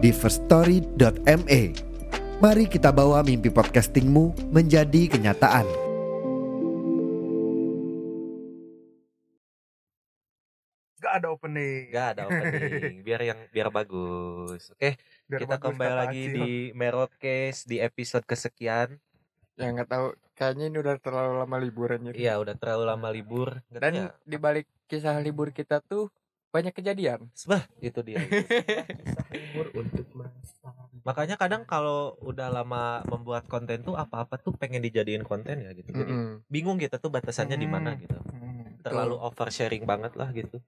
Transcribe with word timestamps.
di 0.00 0.10
firststory.me. 0.16 1.62
Mari 2.40 2.64
kita 2.72 2.88
bawa 2.88 3.20
mimpi 3.20 3.52
podcastingmu 3.52 4.48
menjadi 4.48 5.12
kenyataan. 5.12 5.68
Gak 11.00 11.12
ada 11.20 11.28
opening. 11.32 11.92
Gak 11.92 12.06
ada 12.16 12.22
opening, 12.32 12.94
biar 13.06 13.20
yang 13.28 13.40
biar 13.52 13.68
bagus. 13.68 14.72
Oke, 14.72 14.96
Biar 15.28 15.40
kita 15.44 15.60
bagus 15.60 15.64
kembali 15.68 15.92
lagi 15.92 16.22
Acil. 16.24 16.36
di 16.36 16.50
Merokes 16.72 17.56
di 17.68 17.76
episode 17.76 18.24
kesekian. 18.24 18.96
Ya 19.60 19.68
nggak 19.76 19.92
tahu, 19.92 20.16
kayaknya 20.32 20.72
ini 20.72 20.78
udah 20.80 20.96
terlalu 20.96 21.44
lama 21.44 21.56
liburannya. 21.60 22.12
Iya, 22.16 22.40
udah 22.40 22.56
terlalu 22.56 22.84
lama 22.88 23.08
libur. 23.12 23.60
Dan 23.68 23.92
ya, 23.92 24.06
di 24.24 24.40
balik 24.40 24.64
kisah 24.88 25.20
libur 25.20 25.52
kita 25.52 25.84
tuh 25.84 26.08
banyak 26.48 26.72
kejadian. 26.72 27.28
Bah, 27.44 27.68
itu 27.84 28.00
dia. 28.00 28.24
Makanya 31.00 31.36
kadang 31.40 31.62
kalau 31.64 32.14
udah 32.20 32.52
lama 32.52 33.00
membuat 33.08 33.48
konten 33.48 33.80
tuh 33.80 33.96
apa-apa 33.96 34.36
tuh 34.36 34.52
pengen 34.52 34.84
dijadiin 34.84 35.24
konten 35.24 35.64
ya 35.64 35.70
gitu. 35.72 35.90
Jadi 35.96 36.12
Mm-mm. 36.12 36.44
bingung 36.52 36.76
gitu 36.76 37.00
tuh 37.00 37.08
batasannya 37.08 37.56
di 37.56 37.68
mana 37.70 37.96
Hmm. 37.96 38.00
gitu. 38.04 38.18
Hmm. 38.20 38.78
Terlalu 38.84 39.16
oversharing 39.16 39.84
banget 39.88 40.12
lah 40.16 40.28
gitu. 40.32 40.60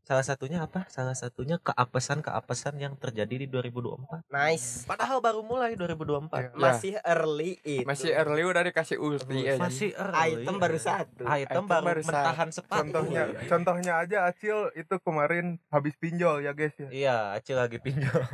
Salah 0.00 0.26
satunya 0.26 0.58
apa? 0.64 0.88
Salah 0.90 1.14
satunya 1.14 1.60
keapesan-keapesan 1.62 2.74
yang 2.76 2.98
terjadi 2.98 3.30
di 3.30 3.46
2024. 3.46 4.26
Nice. 4.26 4.82
Padahal 4.82 5.22
baru 5.22 5.44
mulai 5.44 5.78
2024. 5.78 6.34
Iya. 6.34 6.50
Masih 6.58 6.92
early 7.06 7.50
itu. 7.62 7.86
Masih 7.86 8.10
early 8.16 8.42
udah 8.42 8.62
dikasih 8.64 8.98
ulti 8.98 9.46
aja. 9.46 9.60
Masih 9.60 9.94
early. 9.94 10.42
Item 10.42 10.56
baru 10.58 10.78
satu. 10.80 11.22
Item, 11.22 11.46
Item 11.46 11.64
baru, 11.68 11.84
baru 11.86 12.00
satu. 12.02 12.08
mentahan 12.10 12.48
sepatu. 12.50 12.78
Contohnya, 12.82 13.22
contohnya 13.46 13.92
aja 14.02 14.18
Acil 14.26 14.58
itu 14.74 14.94
kemarin 14.98 15.62
habis 15.70 15.94
pinjol 15.94 16.42
ya 16.42 16.52
guys 16.52 16.74
ya. 16.74 16.88
Iya, 16.90 17.16
Acil 17.38 17.54
lagi 17.60 17.78
pinjol. 17.78 18.10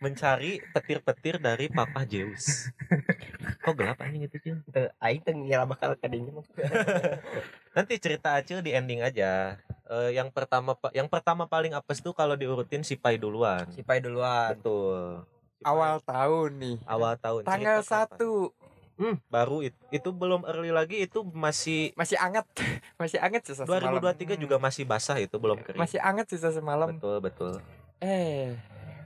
Mencari 0.00 0.64
petir-petir 0.72 1.42
dari 1.42 1.68
Papa 1.68 2.06
Zeus. 2.06 2.72
Kok 3.60 3.74
gelap 3.76 4.00
anjing 4.00 4.24
itu, 4.24 4.36
Cil? 4.40 4.56
Aing 4.96 5.20
teu 5.20 5.36
ngira 5.36 5.68
bakal 5.68 5.92
kadinya 5.98 6.30
mah. 6.40 6.46
Nanti 7.74 7.98
cerita 7.98 8.38
Acil 8.38 8.62
di 8.62 8.72
ending 8.72 9.04
aja. 9.04 9.58
Eh, 9.84 10.16
yang 10.16 10.32
pertama 10.32 10.72
yang 10.96 11.08
pertama 11.12 11.44
paling 11.44 11.76
apes 11.76 12.00
tuh 12.00 12.16
kalau 12.16 12.32
diurutin 12.40 12.80
si 12.80 12.96
Pai 12.96 13.20
duluan. 13.20 13.68
Si 13.68 13.84
Pai 13.84 14.00
duluan. 14.00 14.56
Betul. 14.56 15.20
Si 15.56 15.60
Pai 15.60 15.68
Awal 15.68 15.96
tahun 16.00 16.50
nih. 16.60 16.76
awal 16.88 17.14
tahun. 17.20 17.40
Tanggal. 17.44 17.80
1 17.84 18.52
Hmm, 18.94 19.18
baru 19.26 19.66
itu, 19.66 19.74
itu 19.90 20.08
belum 20.14 20.46
early 20.46 20.70
lagi 20.70 21.02
itu 21.02 21.26
masih 21.34 21.90
masih 21.98 22.14
anget. 22.14 22.46
masih 23.02 23.18
anget 23.18 23.42
sisa 23.42 23.66
semalam. 23.66 23.98
2023 23.98 24.38
juga 24.38 24.56
masih 24.62 24.86
basah 24.86 25.18
itu 25.18 25.34
belum 25.34 25.66
kering. 25.66 25.82
Masih 25.82 25.98
anget 25.98 26.30
sisa 26.30 26.54
semalam. 26.54 26.94
Betul, 26.94 27.18
betul. 27.18 27.52
Eh, 27.98 28.54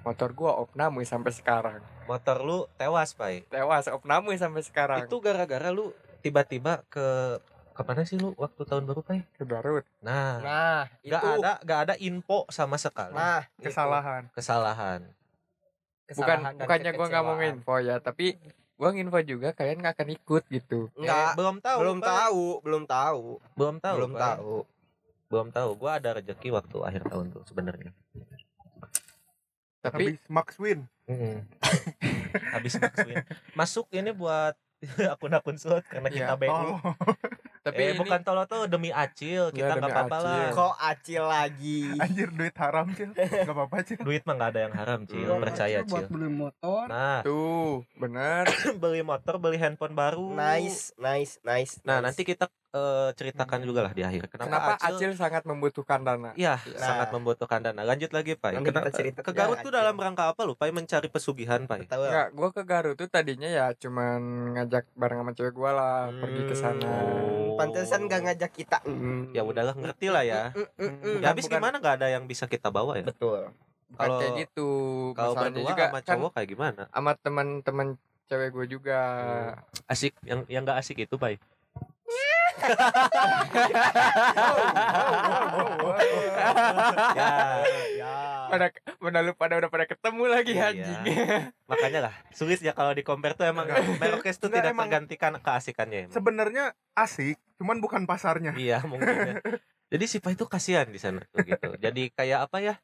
motor 0.05 0.37
gua 0.37 0.61
opname 0.61 1.09
sampai 1.09 1.33
sekarang. 1.33 1.81
Motor 2.05 2.37
lu 2.45 2.59
tewas, 2.77 3.17
Pai. 3.17 3.49
Tewas 3.49 3.89
opname 3.89 4.37
sampai 4.37 4.61
sekarang. 4.61 5.09
Itu 5.09 5.25
gara-gara 5.25 5.73
lu 5.73 5.97
tiba-tiba 6.21 6.85
ke 6.93 7.41
ke 7.79 7.87
mana 7.87 8.03
sih 8.03 8.19
lu 8.19 8.35
waktu 8.35 8.59
tahun 8.61 8.85
baru 8.85 9.01
Pai? 9.01 9.23
ke 9.33 9.47
Garut. 9.47 9.87
Nah, 10.01 10.43
Nah, 10.43 10.81
itu. 10.99 11.15
nggak 11.15 11.23
ada 11.39 11.53
nggak 11.63 11.81
ada 11.81 11.95
info 11.97 12.43
sama 12.49 12.75
sekali 12.75 13.15
Nah, 13.15 13.47
itu. 13.55 13.71
Kesalahan. 13.71 14.23
kesalahan. 14.29 15.01
Bukan 16.09 16.11
Kesalahan 16.11 16.43
dan 16.43 16.59
bukannya 16.59 16.91
gua 16.93 17.07
nggak 17.07 17.23
mau 17.23 17.39
info 17.39 17.75
ya, 17.79 17.97
tapi 17.99 18.35
gua 18.75 18.91
nginfo 18.91 19.21
juga 19.23 19.53
kalian 19.53 19.79
nggak 19.79 19.95
akan 19.95 20.09
ikut 20.11 20.43
gitu. 20.49 20.81
Enggak. 20.93 21.15
Eh, 21.25 21.35
belum 21.37 21.57
tahu. 21.61 21.79
belum 21.79 21.99
Pai. 21.99 22.09
tahu, 22.11 22.45
belum 22.61 22.83
tahu. 22.85 23.23
Belum 23.55 23.77
tahu. 23.79 23.95
belum 23.95 24.13
Pai. 24.13 24.23
tahu. 24.25 24.55
Belum 25.29 25.49
tahu. 25.49 25.71
Gua 25.77 25.91
ada 25.95 26.11
rezeki 26.13 26.49
waktu 26.51 26.77
akhir 26.81 27.03
tahun 27.07 27.27
tuh 27.31 27.45
sebenarnya. 27.45 27.95
Tapi 29.79 30.05
Habis 30.11 30.27
Max 30.27 30.49
Win. 30.59 30.91
Mm-mm. 31.07 31.47
Habis 32.51 32.75
maksudnya 32.77 33.23
masuk 33.59 33.87
ini 33.91 34.11
buat 34.11 34.59
akun-akun 35.15 35.55
slot 35.55 35.87
karena 35.87 36.09
kita. 36.09 36.35
BU. 36.35 36.51
Oh, 36.51 36.79
tapi 37.69 37.83
eh, 37.85 37.89
ini 37.93 37.99
bukan 38.01 38.21
tolong 38.25 38.47
tuh 38.49 38.63
demi 38.65 38.89
acil, 38.89 39.53
kita 39.53 39.61
Iya, 39.61 39.67
nggak 39.77 39.85
demi 39.85 39.93
apa-apa 39.93 40.19
lah. 40.25 40.33
Acil. 40.33 40.57
Kok 40.57 40.75
acil 40.81 41.23
lagi? 41.29 41.81
anjir 42.05 42.29
duit 42.33 42.57
haram 42.57 42.87
Cil. 42.97 43.11
Gak 43.15 43.53
apa-apa 43.53 43.77
Cil. 43.85 44.01
Duit 44.01 44.23
mah 44.25 44.35
nggak 44.41 44.51
ada 44.57 44.61
yang 44.65 44.75
haram, 44.75 45.01
Cil. 45.05 45.29
Iya, 45.29 45.37
Percaya, 45.37 45.79
Cil. 45.85 46.07
beli 46.09 46.31
motor 46.33 46.85
Nah, 46.89 47.21
tuh 47.21 47.85
bener. 48.01 48.49
beli 48.83 49.03
motor, 49.05 49.35
beli 49.37 49.61
handphone 49.61 49.93
baru. 49.93 50.33
Nice, 50.33 50.97
nice, 50.97 51.37
nice. 51.45 51.77
Nah, 51.85 52.01
nice. 52.01 52.17
nanti 52.17 52.23
kita 52.25 52.49
eh, 52.69 53.11
ceritakan 53.13 53.65
juga 53.65 53.81
lah 53.81 53.93
di 53.93 54.05
akhir. 54.05 54.29
Kenapa, 54.29 54.45
Kenapa 54.45 54.73
Acil? 54.77 55.09
Acil 55.09 55.11
sangat 55.17 55.43
membutuhkan 55.45 56.01
dana? 56.03 56.31
Iya, 56.37 56.61
Nah. 56.61 56.77
sangat 56.79 57.09
membutuhkan 57.11 57.61
dana. 57.61 57.81
Lanjut 57.81 58.11
lagi, 58.13 58.37
Pak. 58.37 58.61
Kita 58.61 58.81
cerita 58.93 59.21
ke 59.25 59.33
Garut 59.33 59.57
tuh 59.59 59.73
Acil. 59.73 59.79
dalam 59.81 59.97
rangka 59.97 60.29
apa 60.29 60.41
lu, 60.45 60.53
Pak? 60.53 60.69
Mencari 60.69 61.09
pesugihan, 61.09 61.65
Pak. 61.65 61.89
tahu. 61.89 62.05
Enggak, 62.05 62.29
gua 62.37 62.49
ke 62.53 62.63
Garut 62.63 62.95
tuh 62.95 63.09
tadinya 63.09 63.49
ya 63.49 63.73
cuman 63.73 64.21
ngajak 64.55 64.85
bareng 64.93 65.19
sama 65.25 65.33
cewek 65.33 65.55
gua 65.55 65.71
lah 65.73 65.99
pergi 66.13 66.43
ke 66.45 66.55
sana. 66.55 66.85
Oh. 66.85 67.57
Pantesan 67.57 68.07
gak 68.07 68.21
ngajak 68.23 68.51
kita. 68.53 68.79
Mm. 68.85 69.33
Ya 69.33 69.43
udahlah, 69.43 69.75
ngerti 69.75 70.13
lah 70.13 70.23
ya. 70.23 70.53
Mm, 70.53 70.69
mm, 70.77 70.93
mm. 71.01 71.17
Ya 71.25 71.27
habis 71.33 71.49
bukan- 71.49 71.59
gimana 71.59 71.77
nggak 71.81 71.95
ada 71.99 72.09
yang 72.13 72.25
bisa 72.25 72.45
kita 72.45 72.69
bawa 72.69 73.01
ya? 73.01 73.09
Betul. 73.09 73.51
Kalau- 73.97 74.21
kayak 74.21 74.47
gitu. 74.47 74.69
Kalau 75.17 75.33
berdua 75.35 75.65
juga 75.65 75.85
sama 75.89 75.99
kan 75.99 76.09
cowok 76.15 76.31
kayak 76.37 76.49
gimana? 76.53 76.83
sama 76.93 77.11
teman-teman 77.17 77.89
cewek 78.29 78.49
gue 78.53 78.67
juga. 78.69 79.01
Asik 79.89 80.13
yang 80.23 80.45
yang 80.47 80.63
nggak 80.63 80.79
asik 80.79 81.01
itu, 81.01 81.17
Pak. 81.17 81.41
Ya, 87.15 87.31
Ya. 87.99 88.15
Pada 88.49 88.67
pada 88.97 89.19
lu 89.21 89.33
pada 89.35 89.55
udah 89.57 89.69
pada 89.69 89.85
ketemu 89.85 90.23
lagi 90.27 90.53
Iya. 90.53 90.71
anjing. 90.71 91.01
makanya 91.71 92.01
lah 92.03 92.15
sulit 92.31 92.59
ya 92.59 92.73
kalau 92.73 92.93
di 92.93 93.03
compare 93.03 93.35
tuh 93.35 93.45
emang 93.45 93.69
Merokes 93.99 94.39
tuh 94.39 94.49
tidak 94.49 94.73
emang- 94.73 94.89
tergantikan 94.89 95.37
keasikannya. 95.37 96.09
Sebenarnya 96.09 96.73
asik, 96.95 97.37
cuman 97.57 97.79
bukan 97.79 98.05
pasarnya. 98.05 98.55
Iya 98.55 98.83
mungkin. 98.83 99.07
ya. 99.07 99.37
Jadi 99.89 100.05
si 100.05 100.21
Pai 100.21 100.37
itu 100.37 100.45
kasihan 100.45 100.85
di 100.85 101.01
sana 101.01 101.25
tuh 101.33 101.41
gitu. 101.43 101.73
Jadi 101.81 102.13
kayak 102.13 102.45
apa 102.45 102.61
ya? 102.61 102.75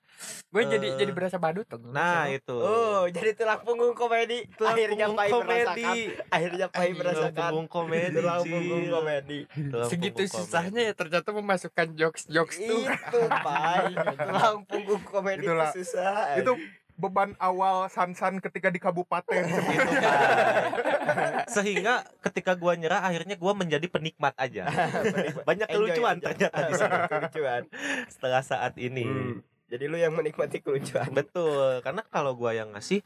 gue 0.48 0.62
jadi 0.62 0.94
Eh, 0.94 0.97
jadi 0.97 1.10
berasa 1.10 1.37
badut 1.37 1.66
tuh. 1.66 1.76
Nah 1.91 2.31
itu. 2.31 2.54
Oh, 2.54 3.04
jadi 3.10 3.34
tulang 3.34 3.60
punggung 3.60 3.92
komedi. 3.92 4.47
Tulang 4.56 4.72
akhirnya 4.72 5.06
punggung 5.10 5.19
Pai 5.19 5.28
komedi. 5.28 5.84
merasakan. 5.84 6.31
Akhirnya 6.31 6.66
Pai 6.70 6.81
Anjing, 6.81 6.94
Tulang 6.94 7.00
merasakan. 7.04 7.34
punggung 7.50 7.69
komedi. 7.69 8.15
Tulang 8.16 8.41
punggung 8.41 8.84
komedi. 8.88 9.38
Tulang 9.53 9.88
segitu 9.91 10.16
punggung 10.16 10.37
susahnya 10.38 10.70
komedi. 10.72 10.88
ya 10.88 10.92
ternyata 10.94 11.28
memasukkan 11.31 11.87
jokes-jokes 11.92 12.56
tuh. 12.56 12.82
Itu 12.88 13.19
Pai. 13.28 13.84
Tulang 14.31 14.56
punggung 14.65 15.03
komedi 15.04 15.44
itu 15.44 15.65
susah. 15.76 16.41
Itu 16.41 16.53
beban 16.94 17.34
awal 17.37 17.87
Sansan 17.87 18.38
ketika 18.38 18.69
di 18.69 18.78
kabupaten 18.78 19.43
Gitu. 19.50 19.60
Pak. 19.60 21.47
Sehingga 21.47 21.94
ketika 22.21 22.55
gua 22.55 22.75
nyerah 22.75 23.03
akhirnya 23.03 23.34
gua 23.34 23.53
menjadi 23.53 23.87
penikmat 23.87 24.34
aja. 24.37 24.66
Banyak 25.49 25.66
Enjoy 25.66 25.91
kelucuan 25.91 26.16
ternyata 26.19 26.59
di 26.65 26.75
sana 26.75 26.97
Kelucuan. 27.10 27.62
setelah 28.06 28.41
saat 28.41 28.75
ini. 28.77 29.04
Hmm. 29.04 29.38
Jadi 29.65 29.84
lu 29.84 29.97
yang 29.97 30.12
menikmati 30.12 30.60
kelucuan. 30.60 31.10
Betul, 31.10 31.80
karena 31.80 32.04
kalau 32.04 32.33
gua 32.33 32.53
yang 32.53 32.71
ngasih 32.71 33.03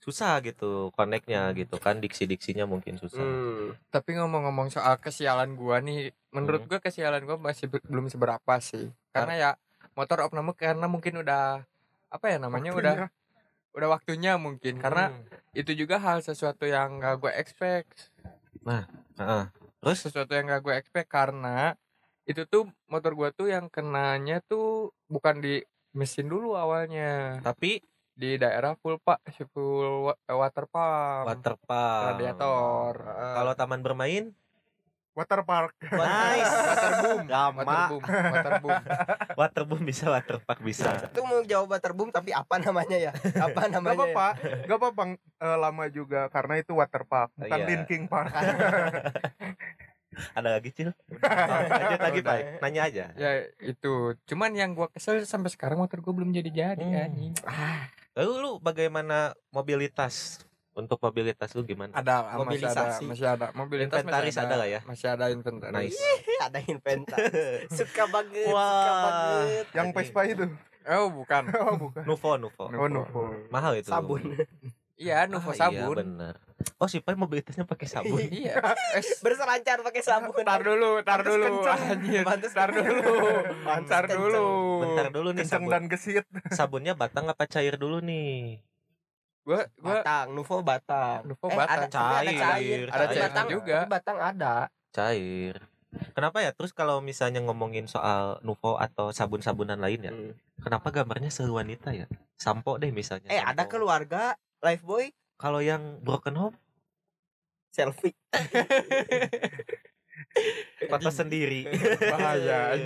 susah 0.00 0.40
gitu 0.40 0.88
koneknya 0.92 1.52
gitu 1.52 1.76
kan 1.76 2.00
diksi-diksinya 2.00 2.64
mungkin 2.64 2.96
susah. 2.96 3.20
Hmm. 3.20 3.76
Tapi 3.88 4.16
ngomong-ngomong 4.16 4.68
soal 4.68 4.96
kesialan 4.96 5.54
gua 5.54 5.78
nih, 5.78 6.10
menurut 6.30 6.64
Hmm. 6.64 6.68
gua 6.68 6.80
kesialan 6.80 7.22
gua 7.22 7.36
masih 7.36 7.68
be- 7.68 7.84
belum 7.84 8.08
seberapa 8.08 8.54
sih. 8.58 8.90
Karena 9.10 9.34
ya 9.36 9.50
motor 9.92 10.24
opname 10.24 10.50
karena 10.52 10.86
mungkin 10.86 11.20
udah 11.20 11.62
apa 12.10 12.26
ya 12.26 12.38
namanya 12.38 12.74
Waktunya. 12.74 12.82
udah 12.82 12.96
waktunya 13.72 14.34
mungkin 14.34 14.76
karena 14.76 15.10
Hmm. 15.10 15.22
itu 15.52 15.72
juga 15.74 15.96
hal 15.96 16.20
sesuatu 16.20 16.66
yang 16.66 16.98
gak 16.98 17.18
gue 17.18 17.32
expect. 17.34 18.10
Heeh. 18.66 19.44
Terus? 19.80 19.98
Sesuatu 20.02 20.32
yang 20.32 20.48
gak 20.48 20.62
gue 20.62 20.74
expect 20.74 21.08
karena 21.08 21.74
itu 22.24 22.46
tuh 22.46 22.68
motor 22.86 23.10
gua 23.12 23.30
tuh 23.30 23.50
yang 23.50 23.66
kenanya 23.66 24.38
tuh 24.40 24.94
bukan 25.06 25.40
di 25.40 25.58
mesin 25.90 26.30
dulu 26.30 26.54
awalnya. 26.54 27.42
Tapi? 27.42 27.82
Di 28.14 28.36
daerah 28.36 28.76
full 28.76 29.00
pak 29.00 29.18
full 29.50 30.06
wa- 30.06 30.20
water 30.28 30.68
pump. 30.68 31.26
Water 31.26 31.56
pump. 31.58 32.06
radiator 32.14 32.94
Kalau 33.08 33.52
taman 33.56 33.80
bermain 33.80 34.30
Waterpark. 35.10 35.74
Nice. 35.82 36.54
Waterboom. 36.70 37.24
Lama. 37.26 37.60
Waterboom. 37.60 38.02
Waterboom. 38.06 38.80
Waterboom 39.40 39.82
bisa, 39.82 40.04
waterpark 40.06 40.60
bisa. 40.60 40.90
Itu 41.04 41.20
mau 41.22 41.42
jawab 41.42 41.68
waterboom 41.72 42.08
tapi 42.08 42.30
apa 42.30 42.56
namanya 42.56 42.96
ya? 42.96 43.12
Apa 43.36 43.66
Gak 43.66 43.74
namanya? 43.74 43.96
apa-apa, 44.06 44.26
gak 44.64 44.78
apa-apa 44.78 45.02
eh, 45.16 45.58
lama 45.58 45.84
juga 45.88 46.28
karena 46.28 46.54
itu 46.56 46.72
waterpark, 46.72 47.34
bukan 47.34 47.58
Iya. 47.58 47.66
Linking 47.66 48.04
Park. 48.06 48.30
Ada 50.34 50.58
lagi, 50.58 50.74
Cil? 50.74 50.90
Lanjut 51.22 52.00
lagi, 52.02 52.20
Pak. 52.20 52.36
Nanya 52.60 52.82
aja. 52.84 53.04
Ya 53.14 53.30
itu. 53.58 54.18
Cuman 54.26 54.50
yang 54.52 54.74
gua 54.74 54.90
kesel 54.90 55.22
sampai 55.22 55.48
sekarang 55.48 55.78
motor 55.78 56.02
gua 56.02 56.12
belum 56.12 56.30
jadi-jadi 56.30 56.82
Hmm. 56.82 57.04
anjing. 57.06 57.32
Lalu 58.12 58.32
lu 58.36 58.50
bagaimana 58.58 59.32
mobilitas? 59.48 60.42
Untuk 60.70 61.02
mobilitas 61.02 61.50
lu 61.52 61.66
gimana? 61.66 61.90
Ada 61.92 62.38
masih 62.38 62.62
ada 62.64 62.82
masih 63.02 63.26
ada 63.26 63.46
mobilitas 63.52 64.00
Inventaris 64.00 64.30
masih 64.30 64.42
ada 64.46 64.54
lah 64.54 64.68
ya? 64.70 64.80
Masih 64.86 65.06
ada 65.10 65.26
inventaris. 65.28 65.74
Nice. 65.74 66.02
ada 66.38 66.58
inventar. 66.62 67.18
Suka 67.78 68.04
banget, 68.06 68.46
suka 68.46 68.54
Wah. 68.54 69.02
banget. 69.02 69.64
Yang 69.74 69.88
Vespa 69.92 70.20
itu. 70.24 70.44
Oh, 70.88 71.08
bukan. 71.12 71.42
Oh, 71.60 71.74
bukan. 71.76 72.02
Nuvo, 72.06 72.30
Nuvo. 72.38 72.64
Oh, 72.70 72.88
Nuvo. 72.88 73.22
Mahal 73.50 73.82
itu. 73.82 73.90
Sabun. 73.90 74.22
Iya, 75.00 75.24
Nuvo 75.32 75.48
Ah, 75.48 75.56
sabun. 75.56 75.96
Iya, 75.96 76.04
bener. 76.04 76.34
Oh, 76.76 76.84
si 76.84 77.00
Pai 77.00 77.16
mobilitasnya 77.16 77.64
pakai 77.64 77.88
sabun. 77.88 78.20
Iya. 78.20 78.60
Berselancar 79.24 79.80
pakai 79.80 80.04
sabun. 80.04 80.44
Tar 80.44 80.60
dulu, 80.60 81.00
tar 81.00 81.24
Pantes 81.24 81.40
dulu. 81.40 81.64
Anjir, 81.64 82.20
tar 82.52 82.68
dulu. 82.68 83.00
Tar 83.88 84.04
dulu. 84.04 84.44
Bentar 84.84 85.06
dulu 85.08 85.28
nih 85.32 85.40
Kenceng 85.40 85.64
sabun. 85.64 85.72
dan 85.72 85.82
gesit. 85.88 86.24
Sabunnya 86.52 86.92
batang 86.92 87.32
apa 87.32 87.48
cair 87.48 87.80
dulu 87.80 88.04
nih? 88.04 88.60
Gua 89.40 89.64
gua 89.76 90.00
Batang, 90.00 90.26
Nuvo 90.30 90.56
batang. 90.60 91.20
Nuvo 91.24 91.46
Eh, 91.46 91.56
batang. 91.56 91.80
ada, 91.80 91.86
tapi 91.88 92.14
ada 92.14 92.30
Cair. 92.30 92.40
cair. 92.40 92.86
Ada 92.86 93.04
cair 93.06 93.22
batang 93.22 93.46
juga. 93.48 93.78
tapi 93.78 93.90
Batang 93.90 94.18
ada. 94.20 94.54
Cair. 94.90 95.56
Kenapa 96.12 96.38
ya? 96.38 96.50
Terus 96.52 96.70
kalau 96.70 97.00
misalnya 97.00 97.40
ngomongin 97.40 97.84
soal 97.84 98.38
Nuvo 98.40 98.76
atau 98.76 99.10
sabun-sabunan 99.10 99.74
lain 99.76 100.00
ya, 100.00 100.12
Hmm. 100.12 100.32
kenapa 100.60 100.92
gambarnya 100.92 101.28
selalu 101.28 101.54
wanita 101.56 101.90
ya? 101.90 102.06
Sampo 102.36 102.76
deh 102.76 102.90
misalnya. 102.90 103.26
Eh, 103.26 103.38
ada 103.38 103.64
sampo. 103.64 103.74
keluarga 103.76 104.34
Lifebuoy 104.60 105.10
Kalau 105.34 105.58
yang 105.58 105.98
broken 105.98 106.36
home, 106.36 106.56
selfie. 107.70 108.12
foto 110.86 111.10
sendiri. 111.10 111.64
Bahaya. 111.98 112.76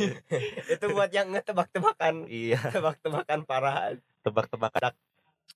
Itu 0.72 0.84
buat 0.88 1.10
yang 1.10 1.28
ngetebak-tebakan, 1.30 2.24
iya, 2.28 2.60
tebak-tebakan 2.70 3.42
parah. 3.44 3.98
tebak-tebakan. 4.22 4.92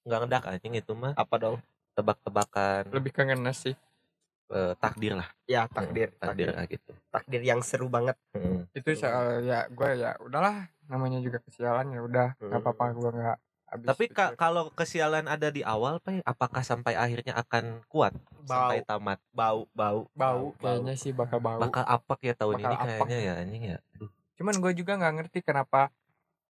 Nggak 0.03 0.19
ngedak 0.21 0.43
anjing 0.49 0.75
itu 0.75 0.93
mah. 0.93 1.13
Apa 1.15 1.35
dong? 1.37 1.57
Tebak-tebakan 1.93 2.89
Lebih 2.89 3.11
ke 3.11 3.23
ngenes 3.23 3.59
sih. 3.63 3.77
eh, 4.49 4.77
takdir 4.77 5.17
lah. 5.17 5.29
Ya, 5.47 5.65
takdir, 5.67 6.13
takdir 6.15 6.49
takdir. 6.49 6.49
lah 6.53 6.65
gitu. 6.67 6.93
Takdir 7.09 7.41
yang 7.41 7.61
seru 7.61 7.89
banget. 7.89 8.17
Hmm. 8.31 8.69
Itu 8.71 8.93
soal 8.93 9.41
ya 9.41 9.65
gua 9.69 9.93
ya 9.93 10.13
udahlah 10.19 10.69
namanya 10.85 11.19
juga 11.19 11.41
kesialan 11.41 11.89
ya 11.89 12.01
udah 12.01 12.29
nggak 12.37 12.53
Hmm. 12.53 12.69
apa-apa 12.69 12.85
gua 12.93 13.11
nggak 13.11 13.39
habis 13.67 13.87
Tapi 13.89 14.05
ka- 14.09 14.37
kalau 14.37 14.69
kesialan 14.71 15.25
ada 15.25 15.49
di 15.49 15.65
awal, 15.65 15.97
Pai, 15.99 16.21
apakah 16.21 16.61
sampai 16.61 16.93
akhirnya 16.93 17.33
akan 17.35 17.81
kuat 17.87 18.13
sampai 18.45 18.85
tamat? 18.85 19.17
bau, 19.33 19.65
bau, 19.73 20.13
bau 20.13 20.53
kayaknya 20.59 20.95
sih 20.95 21.11
bakal 21.11 21.41
bau. 21.41 21.57
Bakal 21.59 21.85
apak 21.87 22.21
ya 22.21 22.35
tahun 22.35 22.55
Bakal 22.55 22.67
ini 22.67 22.75
apak. 22.75 22.85
kayaknya 22.85 23.19
ya 23.19 23.33
anjing 23.39 23.63
ya. 23.67 23.79
Aduh. 23.97 24.11
Cuman 24.37 24.55
gue 24.59 24.73
juga 24.75 24.93
nggak 24.95 25.15
ngerti 25.17 25.39
kenapa 25.41 25.89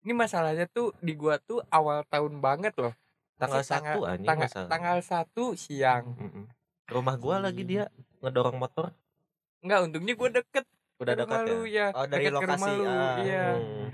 ini 0.04 0.12
masalahnya 0.12 0.68
tuh 0.68 0.92
di 1.00 1.16
gua 1.16 1.40
tuh 1.40 1.64
awal 1.70 2.04
tahun 2.06 2.38
banget 2.38 2.76
loh. 2.76 2.92
Tanggal 3.36 3.64
satu 3.64 4.00
anjing 4.08 4.28
Tanggal, 4.28 4.48
masalah. 4.48 4.70
tanggal 4.72 4.98
satu 5.04 5.44
siang. 5.54 6.06
Mm-mm. 6.16 6.46
Rumah 6.88 7.16
gua 7.20 7.36
lagi 7.44 7.64
dia 7.64 7.92
ngedorong 8.24 8.56
motor. 8.56 8.96
Enggak, 9.60 9.80
untungnya 9.90 10.14
gue 10.14 10.30
deket. 10.42 10.66
Udah 10.96 11.14
ke 11.14 11.20
dekat 11.26 11.40
lu, 11.44 11.60
ya. 11.68 11.92
ya. 11.92 11.98
Oh, 11.98 12.06
dari 12.08 12.26
deket 12.30 12.40
ke 12.40 12.46
rumah 12.46 12.56
lokasi, 12.56 12.72
lu, 12.72 12.84
ah. 12.86 13.16
Iya. 13.20 13.46
Hmm. 13.52 13.88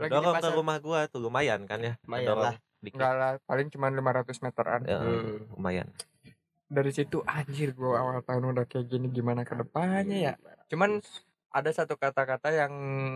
Lagi 0.00 0.12
Dorong 0.16 0.34
ke 0.40 0.50
rumah 0.56 0.76
gua 0.80 1.00
tuh 1.12 1.20
lumayan 1.20 1.60
kan 1.68 1.78
ya. 1.82 1.94
Lumayan 2.08 2.28
Dorong 2.32 2.44
lah. 2.46 2.54
Enggak 2.80 3.12
lah, 3.12 3.32
paling 3.44 3.68
cuma 3.68 3.86
500 3.92 4.40
meteran. 4.40 4.80
Ya, 4.88 4.98
Hmm. 5.04 5.44
lumayan. 5.52 5.88
Dari 6.70 6.90
situ 6.94 7.20
anjir 7.26 7.74
gue 7.74 7.92
awal 7.92 8.22
tahun 8.22 8.54
udah 8.54 8.64
kayak 8.64 8.86
gini 8.88 9.10
gimana 9.10 9.42
ke 9.42 9.52
depannya 9.52 10.32
ya. 10.32 10.34
Cuman 10.70 11.02
ada 11.50 11.70
satu 11.74 11.98
kata-kata 11.98 12.54
yang 12.54 12.70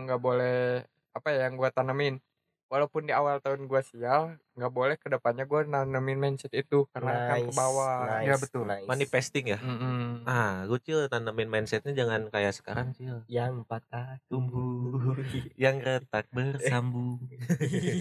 nggak 0.05 0.19
boleh 0.19 0.83
apa 1.15 1.27
ya 1.31 1.47
yang 1.47 1.55
gue 1.55 1.69
tanemin. 1.71 2.19
Walaupun 2.65 3.05
di 3.05 3.13
awal 3.13 3.37
tahun 3.39 3.69
gue 3.69 3.81
sial, 3.83 4.41
nggak 4.53 4.73
boleh 4.73 4.97
ke 4.97 5.05
depannya 5.05 5.45
gue 5.45 5.61
nanemin 5.63 6.17
mindset 6.17 6.49
itu 6.51 6.89
karena 6.89 7.13
akan 7.23 7.37
ke 7.45 7.53
bawah. 7.53 7.95
nice, 8.09 8.25
Ya, 8.25 8.35
betul. 8.35 8.63
nice. 8.65 8.89
Manifesting 8.89 9.45
ya. 9.47 9.59
Mm-mm. 9.59 10.25
Ah, 10.25 10.65
gue 10.65 10.81
cil 10.81 11.05
tanamin 11.05 11.45
mindsetnya 11.45 11.93
jangan 11.93 12.25
kayak 12.27 12.51
sekarang 12.51 12.89
cil. 12.91 13.21
yang 13.27 13.61
patah 13.63 14.17
Tumbuh, 14.25 15.13
yang 15.61 15.77
retak 15.77 16.25
bersambung. 16.31 17.21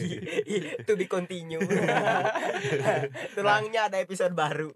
to 0.89 0.97
be 0.97 1.05
continue 1.05 1.61
tulangnya 3.37 3.87
ada 3.87 4.01
episode 4.01 4.33
baru 4.33 4.73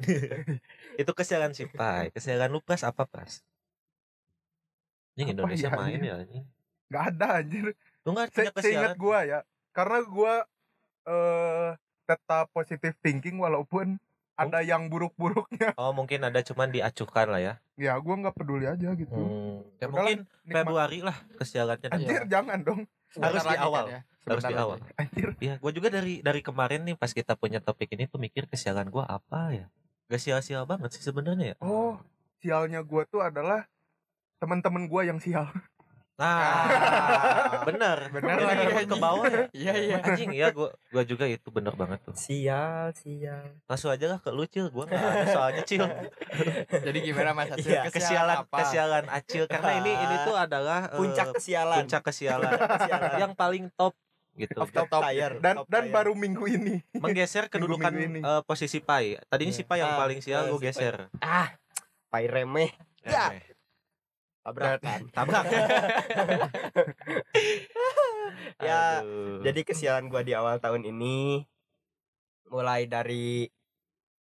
Itu 0.94 1.11
kesialan 1.12 1.52
si 1.52 1.64
Pai. 1.64 2.11
Kesialan 2.11 2.50
lu 2.50 2.61
pas 2.61 2.82
apa 2.82 3.08
pas? 3.08 3.40
Ini 5.14 5.25
Apa 5.25 5.32
Indonesia 5.32 5.67
ya, 5.67 5.75
main 5.75 5.99
ya 5.99 6.14
anjing. 6.19 6.44
Gak 6.88 7.05
ada 7.14 7.26
anjir. 7.40 7.73
Lu 8.02 8.12
nggak 8.12 8.29
Se 8.29 8.35
punya 8.37 8.52
kesialan? 8.52 8.62
seingat 8.62 8.94
gua 8.96 9.19
ya. 9.23 9.40
Karena 9.78 10.02
gua 10.02 10.34
eh 11.06 11.70
tetap 12.10 12.50
positive 12.50 12.98
thinking 12.98 13.38
walaupun 13.38 14.02
ada 14.34 14.58
yang 14.66 14.90
buruk-buruknya. 14.90 15.70
Oh 15.82 15.94
mungkin 15.94 16.26
ada 16.26 16.42
cuman 16.42 16.75
diacuhkan 16.75 17.30
lah 17.30 17.38
ya. 17.38 17.54
Ya 17.78 17.94
gua 18.02 18.19
nggak 18.19 18.34
peduli 18.34 18.66
aja 18.66 18.90
gitu. 18.98 19.14
Hmm. 19.14 19.62
Ya 19.78 19.86
Udahlah, 19.86 19.94
mungkin 19.94 20.19
Nikmat. 20.42 20.54
Februari 20.66 20.98
lah 21.06 21.16
kesialannya. 21.38 21.88
Anjir 21.94 22.22
jangan 22.26 22.58
dong. 22.66 22.80
Harus 23.22 23.42
di 23.42 23.48
lagi 23.54 23.62
awal. 23.62 23.84
kan 23.86 23.94
ya, 23.94 24.00
Harus 24.26 24.44
di 24.44 24.54
awal. 24.58 24.78
Anjir. 24.98 25.28
Iya, 25.38 25.54
gue 25.62 25.72
juga 25.72 25.88
dari 25.94 26.14
dari 26.26 26.40
kemarin 26.42 26.82
nih 26.82 26.98
pas 26.98 27.14
kita 27.14 27.38
punya 27.38 27.62
topik 27.62 27.94
ini 27.94 28.10
tuh 28.10 28.19
mikir 28.19 28.50
kesialan 28.50 28.90
gua 28.90 29.06
apa 29.06 29.54
ya? 29.54 29.66
Gak 30.10 30.20
sial-sial 30.26 30.66
banget 30.66 30.90
sih 30.98 31.06
sebenarnya 31.06 31.54
ya. 31.54 31.56
Oh, 31.62 32.02
sialnya 32.42 32.82
gua 32.82 33.06
tuh 33.06 33.22
adalah 33.22 33.70
teman-teman 34.42 34.90
gua 34.90 35.06
yang 35.06 35.22
sial. 35.22 35.46
Nah, 36.19 36.67
bener. 37.69 38.11
Bener 38.11 38.37
lagi, 38.41 38.85
ke 38.85 38.97
bawah 38.97 39.23
ya. 39.25 39.44
Iya 39.53 39.73
iya. 39.79 39.97
Anjing 40.00 40.35
ya, 40.35 40.50
gua 40.50 40.75
gua 40.88 41.03
juga 41.03 41.25
itu 41.25 41.47
bener 41.49 41.70
banget 41.73 42.03
tuh. 42.03 42.11
sial 42.12 42.91
sial 42.93 43.55
Langsung 43.65 43.88
aja 43.88 44.06
lah 44.09 44.19
ke 44.19 44.29
lu 44.29 44.43
Cil, 44.44 44.67
gua 44.69 44.85
gak 44.85 44.99
ada 44.99 45.26
soalnya 45.29 45.62
Cil. 45.62 45.87
Jadi 46.87 46.99
gimana 47.00 47.31
Mas 47.32 47.49
Acil? 47.49 47.70
Iya, 47.70 47.87
Kesialan 47.87 48.37
apa? 48.43 48.56
kesialan 48.59 49.05
Acil 49.06 49.47
karena 49.47 49.70
ini 49.79 49.93
ini 49.94 50.17
tuh 50.25 50.35
adalah 50.44 50.91
eh, 50.91 50.99
puncak 50.99 51.26
kesialan 51.32 51.76
puncak 51.81 52.03
kesialan 52.05 52.50
Kesialan. 52.50 53.11
yang 53.17 53.32
paling 53.32 53.71
top 53.73 53.94
gitu. 54.35 54.59
Of 54.59 54.71
top, 54.71 54.91
tier 55.05 55.38
Dan 55.38 55.55
top 55.56 55.67
dan 55.67 55.82
tier. 55.85 55.94
baru 55.94 56.12
minggu 56.14 56.44
ini. 56.49 56.82
Menggeser 56.92 57.47
kedudukan 57.47 57.90
ini. 57.90 58.21
eh, 58.21 58.42
posisi 58.42 58.78
Pai. 58.78 59.23
Tadinya 59.25 59.50
si 59.50 59.62
Pai 59.62 59.78
yang 59.78 59.95
Ah, 59.95 59.99
paling 60.00 60.19
sial, 60.19 60.47
ah, 60.47 60.49
gua 60.49 60.59
si 60.59 60.62
Pai. 60.64 60.66
geser. 60.69 60.95
ah 61.19 61.49
pai 62.09 62.25
remeh 62.25 62.75
Ya. 63.00 63.31
Eh, 63.31 63.42
tabrakan 64.49 65.00
Tabrak. 65.17 65.45
Ya, 68.59 69.02
Aduh. 69.02 69.40
jadi 69.47 69.61
kesialan 69.62 70.11
gua 70.11 70.26
di 70.26 70.35
awal 70.35 70.59
tahun 70.59 70.83
ini 70.83 71.47
mulai 72.50 72.90
dari 72.90 73.47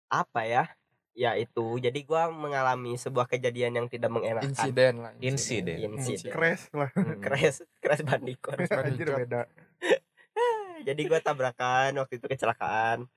apa 0.08 0.48
ya 0.48 0.63
ya 1.12 1.36
itu 1.36 1.80
jadi 1.84 2.00
gua 2.08 2.32
mengalami 2.32 2.96
sebuah 2.96 3.28
kejadian 3.28 3.75
yang 3.75 3.88
tidak 3.92 4.08
mengenakan 4.08 4.51
Insiden 4.56 4.94
lah. 5.04 5.12
Insiden. 5.20 5.78
insiden 5.96 6.32
Crash 6.32 6.72
lah. 6.72 6.90
Hmm. 6.96 7.20
crash 7.20 7.60
crash 7.84 8.04
bandikot 8.08 8.56
beda. 8.56 9.51
jadi 10.88 11.01
gua 11.12 11.20
tabrakan 11.20 12.00
waktu 12.00 12.20
itu 12.20 12.28
kecelakaan 12.32 13.12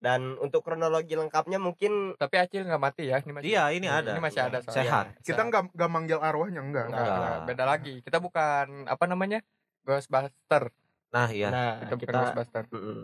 dan 0.00 0.34
untuk 0.36 0.64
kronologi 0.64 1.12
lengkapnya 1.12 1.60
mungkin 1.60 2.16
Tapi 2.16 2.34
Acil 2.36 2.64
nggak 2.64 2.80
mati 2.80 3.12
ya? 3.12 3.20
Ini 3.20 3.30
masih. 3.30 3.46
Iya, 3.46 3.62
ini 3.70 3.86
ada. 3.86 4.10
Ini 4.10 4.20
masih 4.20 4.40
ada 4.42 4.58
soalnya. 4.60 4.80
Sehat. 4.80 5.04
Kita 5.20 5.44
nggak 5.44 5.76
nggak 5.76 5.90
manggil 5.92 6.18
arwahnya 6.18 6.60
enggak. 6.60 6.88
Enggak, 6.88 7.00
Enggak. 7.00 7.16
enggak, 7.20 7.38
beda 7.46 7.64
lagi. 7.64 7.94
Kita 8.00 8.18
bukan 8.18 8.66
apa 8.84 9.04
namanya? 9.04 9.38
Ghostbuster. 9.80 10.72
Nah, 11.10 11.28
iya. 11.28 11.48
nah 11.48 11.72
Kita 11.80 11.94
bukan 11.94 12.00
kita 12.02 12.18
Ghostbuster. 12.18 12.62
Mm-mm. 12.70 12.98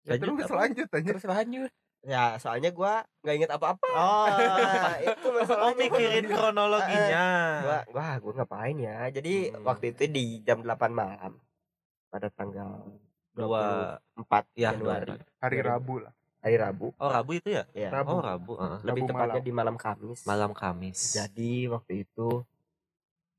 Ya, 0.00 0.10
Lanjut 0.14 0.26
terus 0.32 0.48
apa? 0.48 0.58
lanjut 0.62 0.88
aja. 0.88 1.08
Terus 1.12 1.26
lanjut. 1.26 1.70
ya 2.00 2.24
soalnya 2.36 2.72
gua 2.72 3.04
nggak 3.20 3.34
inget 3.36 3.50
apa-apa 3.52 3.84
Oh, 3.86 4.24
Nah, 4.24 4.96
itu 5.04 5.20
oh 5.20 5.36
masalahnya 5.36 5.76
mikirin 5.76 6.26
kronologinya. 6.26 7.26
gua 7.66 7.78
gua 7.92 8.06
gua 8.16 8.32
ngapain 8.40 8.76
ya 8.78 9.04
jadi 9.10 9.52
Hmm. 9.52 9.68
waktu 9.68 9.92
itu 9.92 10.08
di 10.08 10.24
jam 10.40 10.64
8 10.64 10.88
malam 10.90 11.36
pada 12.08 12.32
tanggal 12.32 12.88
Dua 13.42 13.64
4 14.14 14.44
ya 14.54 14.70
Januari 14.70 15.12
dua. 15.12 15.24
Hari 15.38 15.58
Rabu 15.60 15.94
lah. 15.98 16.12
hari 16.40 16.56
Rabu 16.56 16.86
Oh, 16.96 17.10
Rabu 17.10 17.30
itu 17.34 17.48
ya? 17.50 17.64
ya 17.70 17.88
Rabu. 17.90 18.10
Oh, 18.10 18.20
Rabu. 18.20 18.52
heeh. 18.54 18.78
lebih 18.82 19.02
Rabu 19.02 19.10
tepatnya 19.10 19.32
malam. 19.34 19.44
di 19.44 19.52
malam 19.52 19.76
Kamis 19.76 20.20
Malam 20.24 20.50
Kamis. 20.52 21.00
jadi 21.12 21.52
waktu 21.68 21.92
itu 22.02 22.28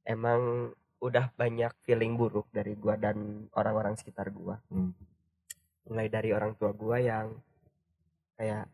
emang 0.03 0.71
udah 0.99 1.33
banyak 1.33 1.73
feeling 1.79 2.13
buruk 2.13 2.45
dari 2.51 2.75
gua 2.75 2.93
dan 2.95 3.17
orang-orang 3.51 3.93
sekitar 3.95 4.29
gua 4.29 4.61
Hmm. 4.67 4.93
mulai 5.83 6.07
dari 6.07 6.29
orang 6.29 6.53
tua 6.53 6.71
gua 6.71 6.97
yang 6.97 7.33
kayak 8.35 8.69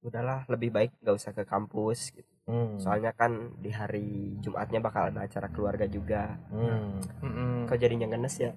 udahlah 0.00 0.44
lebih 0.46 0.70
baik 0.70 0.92
gak 0.98 1.12
usah 1.14 1.32
ke 1.32 1.44
kampus 1.44 2.12
gitu 2.12 2.28
Hmm. 2.42 2.76
soalnya 2.76 3.12
kan 3.12 3.32
di 3.56 3.70
hari 3.70 4.08
Jumatnya 4.38 4.76
bakal 4.78 5.08
ada 5.08 5.22
acara 5.22 5.48
keluarga 5.48 5.86
juga 5.86 6.36
Hmm. 6.50 7.00
Mm-mm. 7.22 7.59
Kok 7.70 7.78
jadinya 7.78 8.10
ngenes 8.10 8.34
ya 8.42 8.52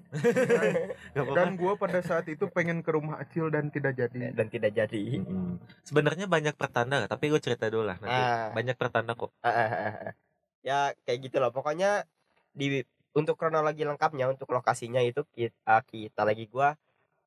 dan 1.38 1.54
gue 1.54 1.72
pada 1.78 2.02
saat 2.02 2.26
itu 2.26 2.50
pengen 2.50 2.82
ke 2.82 2.90
rumah 2.90 3.22
Acil 3.22 3.46
dan 3.54 3.70
tidak 3.70 3.94
jadi 3.94 4.34
dan 4.34 4.50
tidak 4.50 4.74
jadi 4.74 5.22
Mm-mm. 5.22 5.62
Sebenarnya 5.86 6.26
banyak 6.26 6.56
pertanda, 6.56 7.06
tapi 7.06 7.30
gue 7.30 7.38
cerita 7.38 7.68
dulu 7.68 7.86
lah 7.86 7.96
nanti. 8.00 8.16
Ah. 8.16 8.48
Banyak 8.56 8.76
pertanda 8.76 9.12
kok. 9.14 9.30
Ah, 9.44 9.48
ah, 9.48 9.70
ah, 9.70 9.94
ah. 10.10 10.12
ya 10.64 10.78
kayak 11.04 11.28
gitu 11.28 11.36
loh 11.38 11.52
pokoknya 11.52 12.08
di 12.56 12.82
untuk 13.14 13.38
kronologi 13.38 13.86
lengkapnya 13.86 14.26
untuk 14.26 14.50
lokasinya 14.50 14.98
itu 15.04 15.22
kita, 15.30 15.86
kita 15.86 16.22
lagi 16.26 16.50
gua 16.50 16.74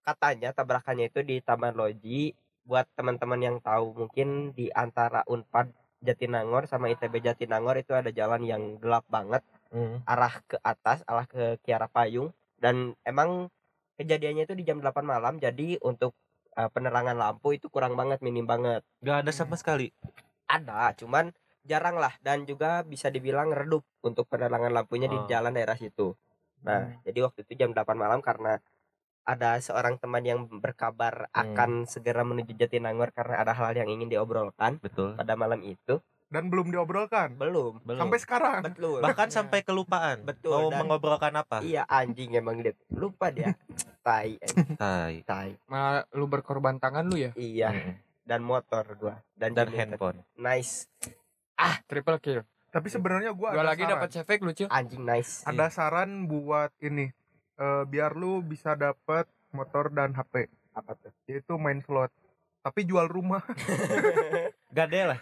katanya 0.04 0.52
tabrakannya 0.52 1.08
itu 1.12 1.24
di 1.24 1.40
Taman 1.40 1.76
Loji 1.76 2.36
buat 2.68 2.88
teman-teman 2.96 3.40
yang 3.40 3.58
tahu 3.64 3.96
mungkin 3.96 4.52
di 4.52 4.68
antara 4.72 5.24
Unpad 5.28 5.72
Jatinangor 6.04 6.68
sama 6.68 6.92
ITB 6.92 7.24
Jatinangor 7.24 7.80
itu 7.80 7.96
ada 7.96 8.12
jalan 8.12 8.44
yang 8.44 8.80
gelap 8.80 9.08
banget 9.08 9.44
Hmm. 9.70 10.00
arah 10.04 10.36
ke 10.44 10.56
atas 10.62 11.04
arah 11.04 11.26
ke 11.26 11.60
Kiara 11.62 11.86
Payung 11.86 12.32
dan 12.58 12.96
emang 13.04 13.52
kejadiannya 13.96 14.46
itu 14.46 14.54
di 14.54 14.64
jam 14.64 14.78
8 14.78 15.04
malam 15.04 15.38
jadi 15.38 15.78
untuk 15.82 16.14
uh, 16.54 16.70
penerangan 16.70 17.14
lampu 17.14 17.54
itu 17.54 17.68
kurang 17.68 17.94
banget 17.94 18.22
minim 18.22 18.46
banget 18.46 18.82
Gak 19.02 19.26
ada 19.26 19.32
sama 19.32 19.56
sekali. 19.56 19.92
ada 20.46 20.94
cuman 20.94 21.36
jarang 21.62 22.00
lah 22.00 22.16
dan 22.22 22.44
juga 22.44 22.80
bisa 22.82 23.12
dibilang 23.12 23.52
redup 23.52 23.84
untuk 24.00 24.24
penerangan 24.26 24.72
lampunya 24.72 25.06
di 25.06 25.20
Oh. 25.20 25.28
jalan 25.28 25.52
daerah 25.52 25.76
situ 25.76 26.16
nah 26.58 26.88
jadi 27.04 27.22
waktu 27.22 27.44
itu 27.44 27.54
jam 27.54 27.70
8 27.70 27.94
malam 27.94 28.18
karena 28.20 28.58
ada 29.28 29.60
seorang 29.60 30.00
teman 30.00 30.24
yang 30.24 30.40
berkabar 30.48 31.28
Hmm. 31.30 31.52
akan 31.52 31.72
segera 31.86 32.24
menuju 32.24 32.56
Jatinangor 32.56 33.12
karena 33.12 33.44
ada 33.44 33.52
hal 33.52 33.76
yang 33.76 33.92
ingin 33.92 34.08
diobrolkan 34.08 34.80
Betul. 34.80 35.20
pada 35.20 35.36
malam 35.36 35.60
itu 35.62 36.00
dan 36.28 36.52
belum 36.52 36.68
diobrolkan. 36.70 37.36
Belum. 37.36 37.80
Belum. 37.82 38.00
sampai 38.00 38.20
sekarang. 38.20 38.60
Betul. 38.62 39.00
Bahkan 39.00 39.30
sampai 39.30 39.64
kelupaan. 39.64 40.24
Betul, 40.24 40.52
Mau 40.52 40.68
dan- 40.68 40.84
mengobrolkan 40.84 41.34
apa? 41.34 41.64
iya 41.64 41.88
anjing 41.88 42.36
emang 42.36 42.60
dia 42.60 42.76
lupa 42.92 43.32
dia. 43.32 43.56
Tai 44.08 44.36
eh, 44.36 44.52
Tai. 44.76 45.14
tai. 45.24 45.52
Malah 45.68 46.08
lu 46.12 46.26
berkorban 46.26 46.78
tangan 46.78 47.04
lu 47.04 47.16
ya. 47.18 47.32
iya. 47.34 47.72
Dan 48.24 48.44
motor 48.44 48.84
gua. 48.96 49.20
Dan, 49.34 49.56
Dan 49.56 49.72
handphone. 49.72 50.24
nice. 50.36 50.88
Triple 51.88 52.20
kill. 52.20 52.42
tapi 52.68 52.88
sebenarnya 52.88 53.32
Dua 53.32 53.50
ada 53.50 53.64
lagi 53.66 53.82
dapat 53.82 54.12
efek 54.14 54.44
lucu. 54.44 54.68
anjing 54.70 55.02
nice 55.02 55.42
ada 55.42 55.68
saran 55.68 56.28
buat 56.28 56.70
ini. 56.78 57.10
Eh, 57.56 57.84
biar 57.84 58.14
lu 58.14 58.40
bisa 58.40 58.76
dapat 58.76 59.26
motor 59.50 59.90
dan 59.90 60.14
HP 60.14 60.46
apa 60.72 60.94
tuh? 60.94 61.10
Yaitu 61.26 61.58
main 61.58 61.82
slot. 61.82 62.12
Tapi 62.62 62.84
jual 62.84 63.08
rumah. 63.08 63.42
Gade 64.76 65.02
lah. 65.08 65.18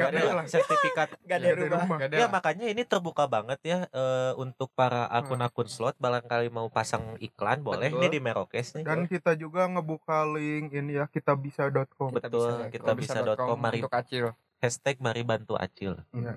Gade 0.00 0.22
lah. 0.24 0.44
Sertifikat. 0.46 1.08
gak 1.20 1.36
ada 1.36 1.44
Gak 1.44 1.50
ada 1.50 1.60
rumah 1.60 1.80
rumah 1.80 1.96
Gak 1.96 2.08
ada 2.08 2.16
Ya 2.16 2.26
makanya 2.26 2.66
ini 2.66 2.82
terbuka 2.82 3.24
banget 3.26 3.60
ya 3.62 3.78
eh, 3.86 4.32
untuk 4.34 4.70
para 4.72 5.04
akun-akun 5.08 5.66
slot 5.66 5.96
barangkali 5.96 6.48
mau 6.48 6.68
pasang 6.68 7.18
iklan 7.18 7.60
boleh 7.60 7.88
Betul. 7.88 8.00
nih 8.00 8.10
di 8.10 8.20
Merokes 8.20 8.68
nih. 8.72 8.82
dan 8.82 9.04
kita 9.04 9.34
juga 9.34 9.66
ngebuka 9.66 10.24
link 10.28 10.72
ini 10.72 10.94
ya 10.94 11.06
kitabisa.com 11.06 12.10
Betul, 12.12 12.68
kita 12.68 12.92
bisa.com 12.92 13.56
mari 13.56 13.80
untuk 13.80 13.92
acil. 13.92 14.32
hashtag 14.58 14.98
mari 14.98 15.22
bantu 15.22 15.54
acil. 15.54 15.98
Iya. 16.10 16.34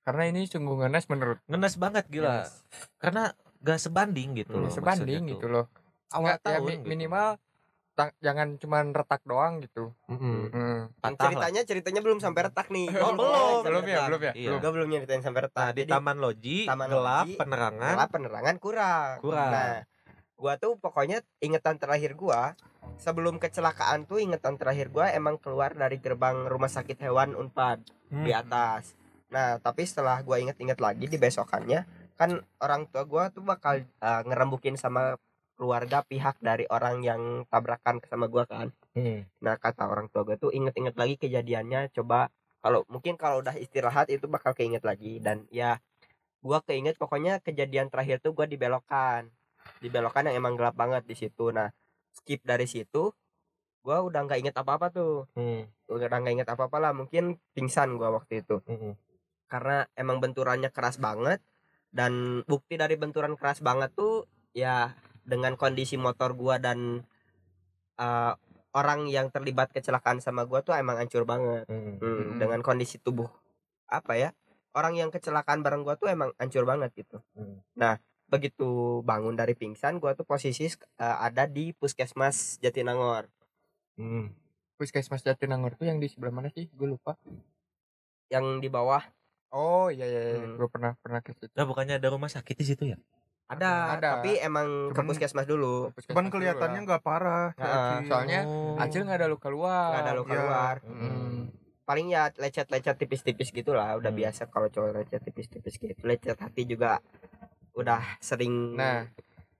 Karena 0.00 0.22
ini 0.26 0.44
sungguh 0.44 0.76
ngenes 0.78 1.06
menurut. 1.06 1.38
Ngenes 1.44 1.76
banget 1.76 2.04
gila. 2.06 2.48
Karena 2.96 3.30
gak 3.58 3.76
sebanding 3.78 4.32
gitu 4.34 4.54
Hmm, 4.54 4.64
loh. 4.64 4.72
sebanding 4.72 5.22
gitu 5.28 5.46
loh. 5.46 5.68
Awal 6.10 6.28
ya, 6.30 6.36
tahun 6.40 6.60
mi- 6.64 6.74
gitu. 6.74 6.88
minimal 6.88 7.28
ta- 8.00 8.16
jangan 8.18 8.56
cuman 8.56 8.90
retak 8.90 9.20
doang 9.22 9.60
gitu. 9.60 9.92
Mm-mm. 10.08 10.48
Hmm. 10.48 10.80
Yang 10.88 10.96
Patah 10.96 11.12
lah. 11.12 11.20
ceritanya 11.28 11.60
ceritanya 11.62 12.00
belum 12.00 12.18
sampai 12.18 12.40
retak 12.42 12.66
nih. 12.68 12.88
Oh, 12.96 13.12
belum. 13.12 13.60
belum 13.60 13.84
ya, 13.84 13.98
belum 14.08 14.20
ya. 14.22 14.32
Iya. 14.32 14.48
Belum. 14.48 14.58
Gue 14.58 14.70
belum 14.72 14.88
nyeritain 14.88 15.20
sampai 15.20 15.40
retak. 15.44 15.60
Nah 15.60 15.70
di 15.70 15.82
Jadi, 15.84 15.92
Taman 15.92 16.16
Loji 16.18 16.58
Taman 16.64 16.88
gelap 16.88 17.26
Loji, 17.26 17.36
penerangan. 17.36 17.92
gelap 17.92 18.08
penerangan 18.10 18.56
kurang. 18.56 19.14
Kurang. 19.20 19.50
Nah, 19.50 19.76
gua 20.34 20.56
tuh 20.56 20.72
pokoknya 20.74 21.20
ingetan 21.38 21.76
terakhir 21.76 22.16
gua 22.16 22.56
sebelum 22.96 23.36
kecelakaan 23.36 24.04
tuh 24.04 24.16
ingetan 24.18 24.56
terakhir 24.56 24.88
gua 24.88 25.12
emang 25.12 25.36
keluar 25.36 25.70
dari 25.70 25.96
gerbang 25.96 26.48
rumah 26.48 26.68
sakit 26.68 26.96
hewan 26.98 27.36
Unpad 27.36 27.84
Hmm. 28.08 28.24
di 28.24 28.32
atas. 28.32 28.96
Nah, 29.28 29.60
tapi 29.60 29.84
setelah 29.84 30.18
gua 30.20 30.36
inget-inget 30.36 30.76
lagi 30.76 31.04
di 31.04 31.14
besokannya 31.14 31.84
kan 32.16 32.30
orang 32.58 32.84
tua 32.86 33.04
gua 33.04 33.28
tuh 33.28 33.40
bakal 33.40 33.80
uh, 33.98 34.22
ngerembukin 34.22 34.74
sama 34.74 35.14
keluarga 35.60 36.00
pihak 36.00 36.40
dari 36.40 36.64
orang 36.72 37.04
yang 37.04 37.44
tabrakan 37.52 38.00
sama 38.08 38.32
gua 38.32 38.48
kan. 38.48 38.72
Hmm. 38.96 39.28
Nah 39.44 39.60
kata 39.60 39.84
orang 39.92 40.08
tua 40.08 40.24
gue 40.24 40.40
tuh 40.40 40.48
inget-inget 40.56 40.96
lagi 40.96 41.20
kejadiannya 41.20 41.92
coba 41.92 42.32
kalau 42.64 42.88
mungkin 42.88 43.20
kalau 43.20 43.44
udah 43.44 43.60
istirahat 43.60 44.08
itu 44.08 44.24
bakal 44.24 44.56
keinget 44.56 44.80
lagi 44.80 45.20
dan 45.20 45.44
ya 45.52 45.76
gua 46.40 46.64
keinget 46.64 46.96
pokoknya 46.96 47.44
kejadian 47.44 47.92
terakhir 47.92 48.24
tuh 48.24 48.32
gua 48.32 48.48
dibelokan 48.48 49.28
dibelokan 49.84 50.32
yang 50.32 50.40
emang 50.40 50.56
gelap 50.56 50.72
banget 50.72 51.04
di 51.04 51.12
situ 51.12 51.52
nah 51.52 51.68
skip 52.16 52.40
dari 52.44 52.64
situ 52.64 53.12
gua 53.84 54.00
udah 54.00 54.24
nggak 54.24 54.40
inget 54.40 54.56
apa-apa 54.56 54.88
tuh 54.92 55.28
Hmm. 55.36 55.68
udah 55.88 56.08
nggak 56.08 56.34
inget 56.40 56.48
apa-apa 56.48 56.76
lah 56.80 56.92
mungkin 56.96 57.36
pingsan 57.52 58.00
gua 58.00 58.12
waktu 58.16 58.40
itu 58.44 58.60
Hmm. 58.64 58.96
karena 59.48 59.84
emang 59.96 60.20
benturannya 60.20 60.72
keras 60.72 60.96
banget 60.96 61.40
dan 61.92 62.44
bukti 62.44 62.76
dari 62.80 62.96
benturan 62.96 63.36
keras 63.36 63.60
banget 63.60 63.92
tuh 63.96 64.24
ya 64.52 64.96
dengan 65.22 65.54
kondisi 65.54 65.94
motor 65.96 66.32
gua 66.34 66.56
dan 66.58 67.04
uh, 67.96 68.32
orang 68.72 69.10
yang 69.10 69.28
terlibat 69.28 69.70
kecelakaan 69.70 70.22
sama 70.22 70.46
gua 70.46 70.62
tuh 70.62 70.74
emang 70.74 70.98
hancur 70.98 71.24
banget 71.24 71.66
Hmm. 71.66 71.98
Hmm, 71.98 72.00
Mm-mm. 72.00 72.38
dengan 72.38 72.60
kondisi 72.60 72.96
tubuh 72.98 73.28
apa 73.90 74.14
ya 74.14 74.30
orang 74.72 74.94
yang 74.94 75.10
kecelakaan 75.10 75.60
bareng 75.60 75.82
gua 75.82 75.98
tuh 75.98 76.08
emang 76.08 76.30
hancur 76.38 76.62
banget 76.64 76.90
gitu 76.94 77.18
Hmm. 77.34 77.60
nah 77.74 77.98
begitu 78.30 79.02
bangun 79.02 79.34
dari 79.34 79.58
pingsan 79.58 79.98
gua 79.98 80.14
tuh 80.14 80.22
posisi 80.22 80.70
uh, 80.70 81.18
ada 81.18 81.50
di 81.50 81.74
puskesmas 81.74 82.62
Jatinangor 82.62 83.26
Hmm. 84.00 84.32
Puskesmas 84.80 85.20
Jatinangor 85.20 85.76
tuh 85.76 85.84
yang 85.84 86.00
di 86.00 86.08
sebelah 86.08 86.32
mana 86.32 86.48
sih? 86.48 86.72
Gue 86.72 86.88
lupa. 86.88 87.20
yang 88.32 88.64
di 88.64 88.70
bawah 88.72 89.02
Oh 89.50 89.90
iya 89.90 90.06
iya, 90.06 90.20
iya. 90.30 90.34
Hmm. 90.46 90.56
gue 90.56 90.68
pernah 90.70 90.94
pernah 91.02 91.18
ke 91.20 91.34
situ. 91.34 91.50
Nah, 91.58 91.66
bukannya 91.66 91.98
ada 91.98 92.06
rumah 92.08 92.30
sakit 92.30 92.54
di 92.54 92.64
situ 92.64 92.82
ya? 92.86 92.96
Ada, 93.50 93.98
Ada. 93.98 94.08
tapi 94.16 94.38
emang 94.38 94.94
ke 94.94 95.02
puskesmas 95.02 95.42
dulu 95.42 95.90
cuman 96.06 96.30
kelihatannya 96.30 96.80
nggak 96.80 97.02
parah 97.02 97.50
Nah, 97.52 97.98
Acil. 97.98 98.06
soalnya 98.06 98.40
Oh. 98.46 98.78
Acil 98.78 99.02
nggak 99.02 99.18
ada 99.18 99.26
luka 99.26 99.48
luar. 99.48 99.90
nggak 99.90 100.02
ada 100.02 100.14
luka 100.14 100.32
Iya. 100.32 100.40
luar 100.40 100.74
Hmm. 100.80 101.50
paling 101.82 102.06
ya 102.08 102.30
lecet-lecet 102.32 102.94
tipis-tipis 102.96 103.50
gitu 103.50 103.74
lah 103.74 103.98
udah 103.98 104.08
Hmm. 104.08 104.20
biasa 104.20 104.46
kalau 104.46 104.70
cowok 104.70 104.94
lecet 104.96 105.20
tipis-tipis 105.20 105.74
gitu 105.76 105.98
lecet 106.00 106.38
hati 106.38 106.62
juga 106.64 107.02
udah 107.72 107.98
sering 108.18 108.72
Nah, 108.72 109.10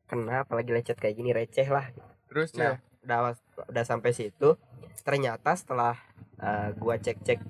kena 0.06 0.42
apalagi 0.42 0.70
lecet 0.70 0.94
kayak 0.94 1.16
gini 1.16 1.30
receh 1.30 1.66
lah 1.66 1.90
terus 2.26 2.54
Nah, 2.54 2.78
ya. 2.78 3.02
udah 3.02 3.18
udah 3.66 3.85
sampai 3.85 4.11
situ 4.11 4.54
ternyata 5.00 5.50
setelah 5.52 5.99
uh, 6.38 6.70
gua 6.73 6.94
cek-cek 6.97 7.42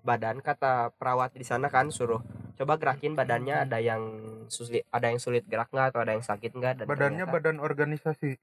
badan 0.00 0.38
kata 0.38 0.94
perawat 0.94 1.32
di 1.32 1.42
sana 1.42 1.66
kan 1.66 1.90
suruh 1.90 2.22
coba 2.58 2.74
gerakin 2.74 3.14
badannya 3.14 3.54
ada 3.62 3.78
yang 3.78 4.02
sulit 4.46 4.82
ada 4.88 5.06
yang 5.06 5.16
sulit 5.16 5.46
gerak 5.46 5.70
nggak 5.70 5.94
atau 5.94 6.00
ada 6.02 6.12
yang 6.12 6.22
sakit 6.22 6.50
nggak 6.52 6.74
dan 6.76 6.86
badannya 6.86 7.22
ternyata, 7.22 7.34
badan 7.38 7.56
organisasi 7.58 8.34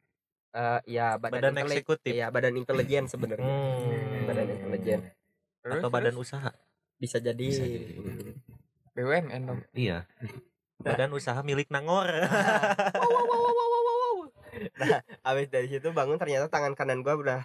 uh, 0.51 0.79
ya 0.83 1.15
badan, 1.15 1.51
Badan 1.51 1.55
eksekutif. 1.61 2.11
iya 2.11 2.31
badan 2.31 2.55
intelijen 2.55 3.05
sebenarnya 3.05 3.43
Hmm. 3.45 4.23
badan 4.25 4.47
intelijen 4.49 5.01
Terus, 5.59 5.81
Atau 5.81 5.89
badan 5.89 6.13
terus? 6.13 6.29
usaha? 6.29 6.51
bisa 6.95 7.17
jadi, 7.17 7.43
Bisa 7.43 7.65
jadi. 7.65 8.31
BUMN 8.93 9.41
dong. 9.43 9.59
Iya. 9.73 10.07
Badan 10.77 11.11
usaha 11.11 11.41
milik 11.41 11.67
Nangor. 11.67 12.07
nah 14.75 14.99
abis 15.25 15.47
dari 15.49 15.67
situ 15.67 15.91
bangun 15.91 16.15
ternyata 16.15 16.47
tangan 16.47 16.71
kanan 16.73 17.03
gua 17.03 17.15
udah 17.17 17.41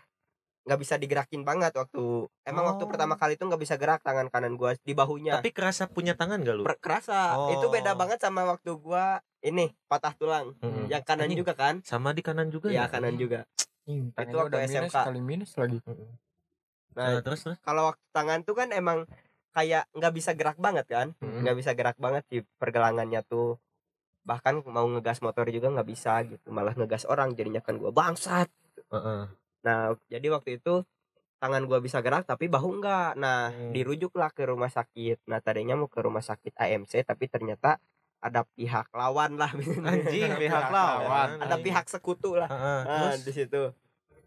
nggak 0.70 0.78
bisa 0.78 0.94
digerakin 0.94 1.42
banget 1.42 1.74
waktu 1.74 1.98
emang 2.46 2.62
waktu 2.64 2.86
Oh. 2.86 2.88
pertama 2.88 3.18
kali 3.18 3.34
itu 3.34 3.42
nggak 3.42 3.58
bisa 3.58 3.74
gerak 3.74 3.98
tangan 4.00 4.30
kanan 4.30 4.54
gua 4.54 4.78
di 4.78 4.94
bahunya 4.94 5.42
Tapi 5.42 5.50
kerasa 5.50 5.90
punya 5.90 6.14
tangan 6.14 6.38
gak 6.38 6.54
lu? 6.54 6.62
Per- 6.62 6.78
kerasa 6.78 7.50
itu 7.50 7.66
beda 7.66 7.92
Oh. 7.92 7.98
banget 7.98 8.22
sama 8.22 8.46
waktu 8.46 8.70
gua 8.78 9.18
ini 9.42 9.74
patah 9.90 10.14
tulang 10.14 10.54
Mm-mm. 10.62 10.86
yang 10.86 11.02
kanan 11.02 11.26
Anjing, 11.26 11.42
juga 11.42 11.58
kan 11.58 11.82
Sama 11.82 12.14
di 12.14 12.22
kanan 12.22 12.54
juga 12.54 12.70
ya 12.70 12.86
ya? 12.86 12.86
kanan 12.86 13.18
juga 13.18 13.42
Hmm, 13.82 14.14
tangannya 14.14 14.38
waktu 14.38 14.54
udah 14.54 14.60
minus 14.62 14.70
SMK. 14.86 14.96
kali 15.02 15.20
minus 15.20 15.50
lagi. 15.56 15.78
Nah 16.94 17.06
Nah, 17.08 17.20
terus 17.20 17.40
terus. 17.42 17.58
kalau 17.60 17.90
waktu 17.90 18.04
tangan 18.12 18.40
tuh 18.46 18.54
kan 18.54 18.68
emang 18.70 19.10
kayak 19.50 19.90
nggak 19.90 20.14
bisa 20.14 20.30
gerak 20.38 20.54
banget 20.56 20.86
kan 20.86 21.06
nggak 21.18 21.56
bisa 21.58 21.74
gerak 21.74 21.98
banget 21.98 22.22
di 22.30 22.38
pergelangannya 22.56 23.26
tuh 23.26 23.58
bahkan 24.22 24.62
mau 24.62 24.86
ngegas 24.86 25.18
motor 25.18 25.50
juga 25.50 25.74
nggak 25.74 25.88
bisa 25.88 26.22
gitu 26.22 26.46
malah 26.48 26.70
ngegas 26.70 27.02
orang 27.04 27.34
jadinya 27.34 27.58
kan 27.58 27.74
gua 27.74 27.90
bangsat 27.90 28.46
Heeh. 28.86 29.26
Nah, 29.60 29.78
jadi 30.06 30.26
waktu 30.28 30.56
itu 30.56 30.82
tangan 31.36 31.64
gua 31.64 31.78
bisa 31.78 31.98
gerak 31.98 32.24
tapi 32.24 32.46
bahu 32.46 32.78
enggak. 32.78 33.14
Nah, 33.14 33.48
Hmm. 33.48 33.72
dirujuklah 33.72 34.28
ke 34.28 34.44
rumah 34.44 34.68
sakit. 34.68 35.24
Nah, 35.24 35.38
tadinya 35.38 35.74
mau 35.74 35.86
ke 35.86 35.98
rumah 35.98 36.20
sakit 36.20 36.52
AMC 36.54 37.02
tapi 37.02 37.26
ternyata 37.26 37.80
ada 38.18 38.44
pihak 38.50 38.88
lawan 38.90 39.34
lah. 39.34 39.48
Anjing 39.88 40.36
pihak 40.36 40.66
lawan. 40.68 41.38
ada 41.38 41.56
pihak 41.56 41.86
sekutu 41.86 42.34
lah. 42.34 42.46
Heeh, 42.46 42.80
Nah, 42.84 43.14
di 43.16 43.32
situ. 43.32 43.72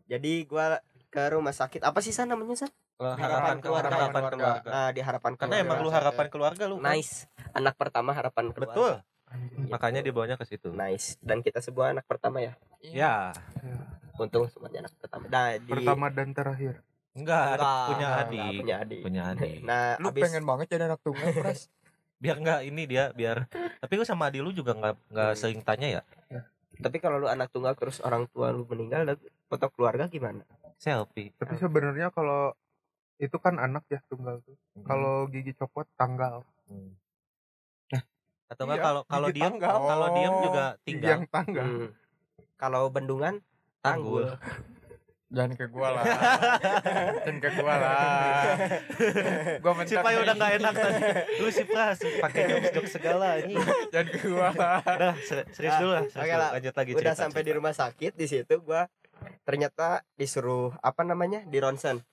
Jadi 0.03 0.45
gua 0.45 0.77
ke 1.07 1.21
rumah 1.29 1.53
sakit 1.53 1.81
apa 1.81 2.01
sih 2.01 2.09
san 2.09 2.25
namanya 2.25 2.57
san? 2.57 2.71
Kalau 2.93 3.13
Harapan 3.13 3.21
harapan 3.21 3.57
keluarga. 3.59 3.89
keluarga 3.89 3.97
harapan 3.99 4.23
keluarga 4.31 4.69
Nah, 4.69 4.89
di 4.89 5.01
harapan 5.01 5.31
karena 5.33 5.45
keluarga. 5.55 5.65
emang 5.65 5.77
lu 5.79 5.89
harapan 5.91 6.25
keluarga 6.27 6.63
lu 6.65 6.75
kan? 6.75 6.85
nice. 6.89 7.13
Anak 7.51 7.75
pertama 7.75 8.09
harapan 8.11 8.45
keluarga. 8.49 8.73
betul 8.73 8.93
Gitu. 9.33 9.65
makanya 9.65 10.01
dibawanya 10.01 10.37
ke 10.37 10.45
situ 10.45 10.69
nice. 10.69 11.17
Dan 11.19 11.41
kita 11.41 11.57
semua 11.57 11.89
anak 11.89 12.05
pertama 12.05 12.37
ya. 12.39 12.53
ya 12.83 13.33
Untung 14.15 14.45
semuanya 14.47 14.85
anak 14.85 14.93
pertama. 14.97 15.25
Nah, 15.27 15.57
di 15.57 15.69
Pertama 15.69 16.05
dan 16.09 16.29
terakhir. 16.31 16.75
enggak 17.13 17.61
Enggak, 17.61 17.85
punya 17.85 18.07
enggak, 18.09 18.25
adik 18.25 18.41
punya 18.57 18.75
adik. 18.79 19.01
punya 19.05 19.21
adik 19.29 19.57
Nah, 19.69 19.83
lu 20.01 20.09
abis 20.09 20.21
pengen 20.25 20.43
banget 20.43 20.65
jadi 20.67 20.83
anak 20.89 20.99
tunggal 21.01 21.29
pras 21.37 21.69
biar 22.17 22.35
enggak 22.39 22.59
ini 22.63 22.83
dia 22.87 23.11
biar 23.11 23.45
tapi 23.83 23.93
lu 23.93 24.01
sama 24.01 24.31
adik 24.31 24.41
lu 24.41 24.49
juga 24.49 24.73
enggak 24.73 24.95
enggak 25.11 25.29
Hmm. 25.29 25.37
sering 25.37 25.61
tanya 25.61 25.87
ya 25.91 26.01
tapi 26.73 26.97
kalau 26.97 27.21
lu 27.21 27.29
anak 27.29 27.53
tunggal 27.53 27.77
terus 27.77 28.01
orang 28.01 28.25
tua 28.27 28.49
lu 28.49 28.65
meninggal 28.65 29.05
dan 29.05 29.17
foto 29.45 29.69
keluarga 29.69 30.09
gimana? 30.09 30.41
selfie 30.75 31.29
Tapi 31.37 31.53
sebenarnya 31.55 32.09
kalau 32.09 32.57
itu 33.15 33.37
kan 33.37 33.55
anak 33.55 33.85
ya 33.87 34.01
tunggal 34.09 34.41
tuh. 34.41 34.57
Hmm. 34.73 34.81
Kalau 34.83 35.29
gigi 35.29 35.53
copot 35.53 35.85
tanggal. 35.93 36.41
Hmm. 36.65 36.97
atau 38.49 38.63
enggak 38.65 38.77
Iya, 38.77 38.85
kalau 38.85 39.01
kalau 39.05 39.27
diam 39.29 39.53
kalau 39.61 40.07
diam 40.13 40.33
juga 40.41 40.65
Gigi 40.75 40.85
tinggal 40.97 41.09
yang 41.13 41.23
tanggal. 41.29 41.61
Hmm. 41.63 41.89
Kalau 42.57 42.83
bendungan 42.89 43.37
tanggul 43.83 44.31
jangan 45.33 45.51
ke 45.57 45.65
gua 45.65 45.87
lah 45.97 46.03
jangan 47.25 47.37
ke 47.41 47.49
gua 47.57 47.73
lah 47.81 47.97
gua 49.57 49.71
si 49.73 49.97
mentok 49.97 50.03
Pai 50.05 50.15
udah 50.21 50.33
nggak 50.37 50.51
enak 50.61 50.73
tadi 50.77 51.01
lu 51.41 51.47
si 51.49 51.63
Pras 51.65 51.97
pakai 52.21 52.41
jokes 52.53 52.69
jokes 52.69 52.91
segala 52.93 53.41
ini 53.41 53.57
jangan 53.89 54.07
ke 54.13 54.19
gua 54.29 54.49
lah 54.53 54.77
udah 54.85 55.13
ser- 55.25 55.49
serius 55.51 55.75
dulu 55.81 55.91
lah 55.97 56.05
serius 56.05 56.21
oke 56.21 56.29
dulu. 56.29 56.37
lah. 56.37 56.49
lanjut 56.53 56.73
lagi 56.77 56.91
Udah 56.93 57.01
cerita, 57.01 57.17
sampai 57.17 57.41
di 57.41 57.45
cerita. 57.49 57.57
rumah 57.57 57.73
sakit 57.73 58.11
di 58.13 58.25
situ 58.29 58.55
gua 58.61 58.81
ternyata 59.47 60.03
disuruh 60.15 60.75
apa 60.83 61.03
namanya? 61.03 61.43
di 61.47 61.57
ronsen. 61.59 62.03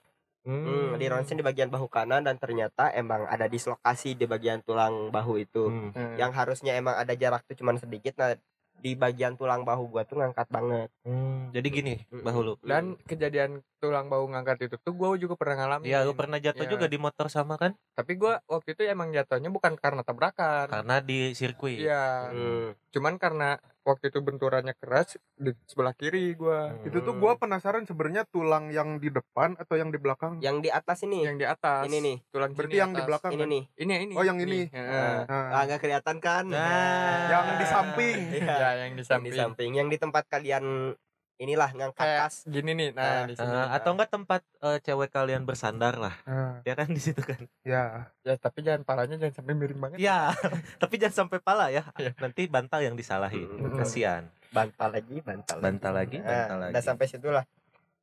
Hmm, 0.40 0.96
di 0.96 1.04
ronsen 1.04 1.36
di 1.36 1.44
bagian 1.44 1.68
bahu 1.68 1.84
kanan 1.86 2.24
dan 2.24 2.40
ternyata 2.40 2.88
emang 2.96 3.28
ada 3.28 3.44
dislokasi 3.44 4.16
di 4.16 4.24
bagian 4.24 4.64
tulang 4.64 5.12
bahu 5.12 5.36
itu. 5.36 5.68
Hmm. 5.68 5.90
Hmm. 5.92 6.14
Yang 6.16 6.32
harusnya 6.32 6.72
emang 6.78 6.96
ada 6.96 7.12
jarak 7.12 7.44
tuh 7.44 7.58
cuman 7.58 7.76
sedikit 7.76 8.16
nah 8.16 8.32
di 8.80 8.96
bagian 8.96 9.36
tulang 9.36 9.62
bahu 9.62 9.92
gua 9.92 10.02
tuh 10.02 10.18
ngangkat 10.18 10.48
banget. 10.48 10.88
Hmm, 11.04 11.52
jadi 11.52 11.68
gini 11.68 11.94
Mm-mm. 12.08 12.24
bahu 12.24 12.40
lu 12.40 12.52
dan 12.64 12.96
kejadian 13.04 13.60
tulang 13.76 14.08
bahu 14.08 14.32
ngangkat 14.32 14.66
itu 14.66 14.76
tuh 14.76 14.92
gua 14.92 15.12
juga 15.14 15.36
pernah 15.36 15.60
ngalamin 15.60 15.88
Iya, 15.88 16.04
lu 16.04 16.16
pernah 16.16 16.36
jatuh 16.36 16.64
Iya. 16.64 16.72
juga 16.72 16.86
di 16.88 16.96
motor 16.96 17.28
sama 17.28 17.54
kan? 17.56 17.76
tapi 17.92 18.16
gua 18.16 18.40
waktu 18.48 18.72
itu 18.72 18.82
emang 18.84 19.12
jatuhnya 19.12 19.52
bukan 19.52 19.76
karena 19.76 20.00
tabrakan 20.00 20.72
Karena 20.72 20.96
di 20.98 21.36
sirkuit. 21.36 21.76
iya 21.78 22.32
Hmm. 22.32 22.72
cuman 22.90 23.20
karena 23.20 23.60
waktu 23.90 24.08
itu 24.08 24.18
benturannya 24.20 24.72
keras 24.74 25.08
di 25.34 25.50
sebelah 25.64 25.90
kiri 25.92 26.32
gua 26.32 26.70
Hmm. 26.70 26.86
Itu 26.86 26.98
tuh 27.00 27.14
gua 27.14 27.34
penasaran 27.34 27.82
sebenarnya 27.82 28.22
tulang 28.24 28.70
yang 28.70 28.96
di 28.96 29.08
depan 29.08 29.54
atau 29.54 29.74
yang 29.74 29.88
di 29.88 29.98
belakang. 29.98 30.38
Yang 30.38 30.56
di 30.60 30.70
atas 30.70 30.98
ini. 31.02 31.20
yang 31.20 31.34
di 31.34 31.44
atas 31.44 31.84
Ini 31.84 31.98
nih. 31.98 32.16
tulang 32.28 32.50
Berarti 32.52 32.76
yang 32.76 32.90
di 32.90 32.96
atas. 32.96 33.08
belakang 33.08 33.32
Ini 33.32 33.38
kan? 33.38 33.48
nih. 33.48 33.62
ini 33.76 33.92
ini 34.00 34.14
Oh, 34.14 34.22
yang 34.22 34.38
ini. 34.38 34.60
Heeh. 34.66 35.14
Nah, 35.22 35.50
Ah, 35.50 35.62
nggak 35.64 35.80
kelihatan 35.80 36.16
kan? 36.18 36.44
Nah, 36.46 37.18
yang 37.28 37.46
di 37.56 37.66
samping. 37.66 38.18
Iya. 38.32 38.54
ya 38.54 38.70
yang 38.80 38.92
di 38.92 38.98
Yang 38.98 39.08
samping 39.08 39.26
di 39.26 39.36
samping, 39.36 39.70
yang 39.74 39.88
di 39.88 39.96
tempat 39.96 40.24
kalian 40.26 40.94
inilah 41.40 41.72
ngangkat 41.72 42.04
kayak 42.04 42.20
tas. 42.22 42.36
gini 42.44 42.70
nih 42.76 42.88
Ah, 42.92 43.00
nah 43.00 43.22
di 43.24 43.34
sini 43.34 43.48
Eh, 43.48 43.68
atau 43.72 43.90
enggak 43.90 44.10
tempat 44.10 44.44
eh, 44.60 44.78
cewek 44.78 45.08
kalian 45.08 45.42
bersandar 45.42 45.96
lah. 45.96 46.12
Nah, 46.22 46.60
Ya 46.62 46.76
kan 46.76 46.86
di 46.86 47.00
situ 47.00 47.24
kan. 47.24 47.40
ya. 47.64 48.12
ya 48.20 48.34
tapi 48.36 48.60
jangan 48.60 48.84
parahnya 48.84 49.16
jangan 49.16 49.34
sampai 49.34 49.56
miring 49.56 49.80
banget 49.80 49.98
Iya, 49.98 50.36
tapi 50.82 51.00
jangan 51.00 51.16
sampai 51.24 51.40
pala 51.40 51.72
ya. 51.72 51.88
Iya. 51.96 52.12
Nanti 52.14 52.44
bantal 52.44 52.80
yang 52.82 52.92
disalahin. 52.92 53.48
Hmm. 53.48 53.72
Kasihan. 53.74 54.28
Bantal 54.50 54.92
lagi, 54.92 55.16
bantal. 55.18 55.56
lagi. 55.56 55.64
Bantal 55.64 55.92
lagi, 55.94 56.16
Nah, 56.18 56.28
bantal 56.28 56.58
lagi. 56.60 56.72
Udah 56.76 56.84
sampai 56.84 57.06
situlah 57.08 57.44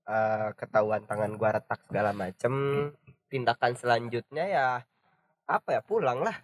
eh, 0.03 0.49
ketahuan 0.55 1.01
tangan 1.03 1.31
gua 1.37 1.49
retak 1.53 1.79
segala 1.85 2.11
macem. 2.11 2.53
Tindakan 3.27 3.73
selanjutnya 3.75 4.43
ya 4.43 4.67
apa 5.45 5.69
ya 5.69 5.81
pulang 5.81 6.25
lah. 6.25 6.41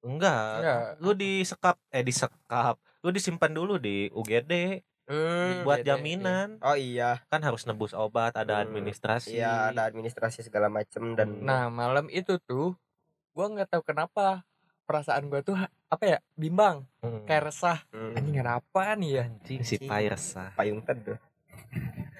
Enggak. 0.00 0.54
Enggak. 0.62 0.82
Lu 1.00 1.10
disekap 1.12 1.76
eh 1.90 2.00
disekap. 2.00 2.78
Lu 3.00 3.10
disimpan 3.10 3.50
dulu 3.50 3.74
di 3.76 4.06
UGD 4.08 4.52
buat 5.06 5.80
Gede, 5.80 5.86
jaminan. 5.86 6.58
Oh 6.60 6.74
iya, 6.74 7.22
Kan 7.30 7.40
harus 7.40 7.62
nebus 7.64 7.94
obat, 7.94 8.34
ada 8.34 8.58
Hmm. 8.58 8.66
administrasi. 8.66 9.38
iya 9.38 9.70
ada 9.70 9.86
administrasi 9.86 10.42
segala 10.42 10.66
macem 10.66 11.14
dan 11.14 11.38
Nah 11.40 11.70
malam 11.70 12.10
itu 12.10 12.38
tuh 12.42 12.74
gua 13.30 13.46
nggak 13.48 13.70
tahu 13.70 13.82
kenapa 13.86 14.42
perasaan 14.82 15.30
gua 15.30 15.42
tuh 15.42 15.54
apa 15.86 16.04
ya 16.04 16.18
bimbang 16.34 16.82
Hmm. 16.98 17.22
kayak 17.24 17.50
resah 17.50 17.78
Hmm, 17.90 18.18
anjing 18.18 18.42
apa 18.42 18.82
nih 18.94 19.10
ya 19.12 19.24
Anjing 19.28 19.60
si 19.62 19.76
Pai 19.78 20.06
resah. 20.06 20.50
payung 20.54 20.82
teduh. 20.82 21.18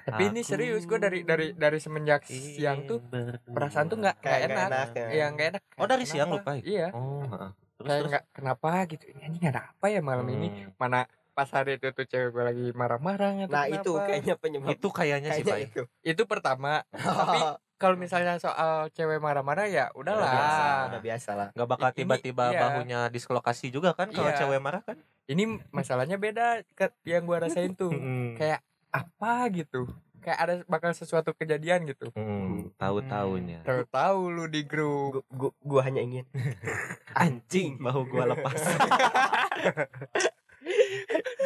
tapi 0.07 0.31
ini 0.31 0.39
Aku 0.39 0.49
serius 0.49 0.87
gua 0.87 0.99
dari 1.01 1.27
dari 1.27 1.51
dari 1.51 1.79
semenjak 1.83 2.23
siang 2.23 2.87
tuh 2.87 3.03
perasaan 3.51 3.91
tuh 3.91 3.99
nggak 3.99 4.15
Kayak 4.23 4.41
enak, 4.47 4.67
enak, 4.71 4.87
ya. 4.95 5.07
ya 5.11 5.25
nggak 5.35 5.47
enak 5.51 5.63
Oh, 5.75 5.85
dari 5.85 6.03
Kenapa? 6.03 6.11
siang 6.15 6.29
lu, 6.31 6.39
Pai? 6.39 6.59
iya 6.63 6.87
Oh. 6.95 7.51
Terus 7.77 7.87
kayak 7.87 7.99
terus. 7.99 8.09
nggak 8.09 8.25
kenapa 8.33 8.69
gitu 8.87 9.03
ini 9.13 9.37
ada 9.43 9.61
apa 9.69 9.85
ya 9.91 9.99
malam 9.99 10.25
ini 10.27 10.47
Hmm. 10.47 10.71
mana 10.79 10.99
pas 11.37 11.45
hari 11.47 11.77
itu 11.77 11.87
tuh 11.91 12.03
cewek 12.03 12.29
gua 12.31 12.49
lagi 12.49 12.73
marah-marah 12.73 13.37
tahu 13.39 13.45
Nah, 13.47 13.65
itu 13.69 13.91
kenapa. 13.91 14.07
kayaknya 14.07 14.35
penyebab 14.35 14.69
Itu 14.73 14.87
kayaknya 14.89 15.29
sih, 15.31 15.43
kayaknya 15.43 15.53
Pai. 15.53 15.69
itu. 15.69 15.81
itu 16.03 16.21
pertama 16.25 16.81
tapi 16.89 17.37
kalau 17.77 17.93
misalnya 17.93 18.35
soal 18.37 18.89
cewek 18.89 19.17
marah-marah 19.17 19.69
ya 19.69 19.93
Udah 19.93 20.17
biasa, 20.17 20.25
udahlah 20.25 20.81
udah 20.89 21.01
biasa 21.03 21.29
lah. 21.31 21.47
nggak 21.53 21.69
bakal 21.69 21.87
Ini- 21.87 21.95
tiba-tiba 21.95 22.45
iya. 22.47 22.59
bahunya 22.59 22.99
dislokasi 23.07 23.69
juga 23.69 23.93
kan 23.93 24.09
kalau 24.09 24.27
Iya. 24.27 24.39
cewek 24.39 24.57
marah 24.57 24.81
kan 24.81 24.97
ini 25.27 25.43
masalahnya 25.69 26.17
beda 26.17 26.65
ke 26.73 26.89
yang 27.03 27.23
gua 27.23 27.45
rasain 27.45 27.71
tuh 27.71 27.93
kayak 28.41 28.65
apa 28.89 29.33
gitu 29.53 29.85
kayak 30.17 30.39
ada 30.39 30.53
bakal 30.65 30.89
sesuatu 30.91 31.31
kejadian 31.31 31.85
gitu 31.85 32.09
Hmm, 32.11 32.73
tahu-taunya 32.75 33.61
tahu-tahu 33.61 34.19
lu 34.27 34.45
di 34.45 34.65
grup 34.65 35.21
Gua, 35.29 35.53
gua, 35.53 35.77
gua 35.77 35.81
hanya 35.83 36.01
ingin 36.01 36.25
anjing 37.15 37.77
bahu 37.77 38.09
gua 38.09 38.33
lepas 38.33 38.57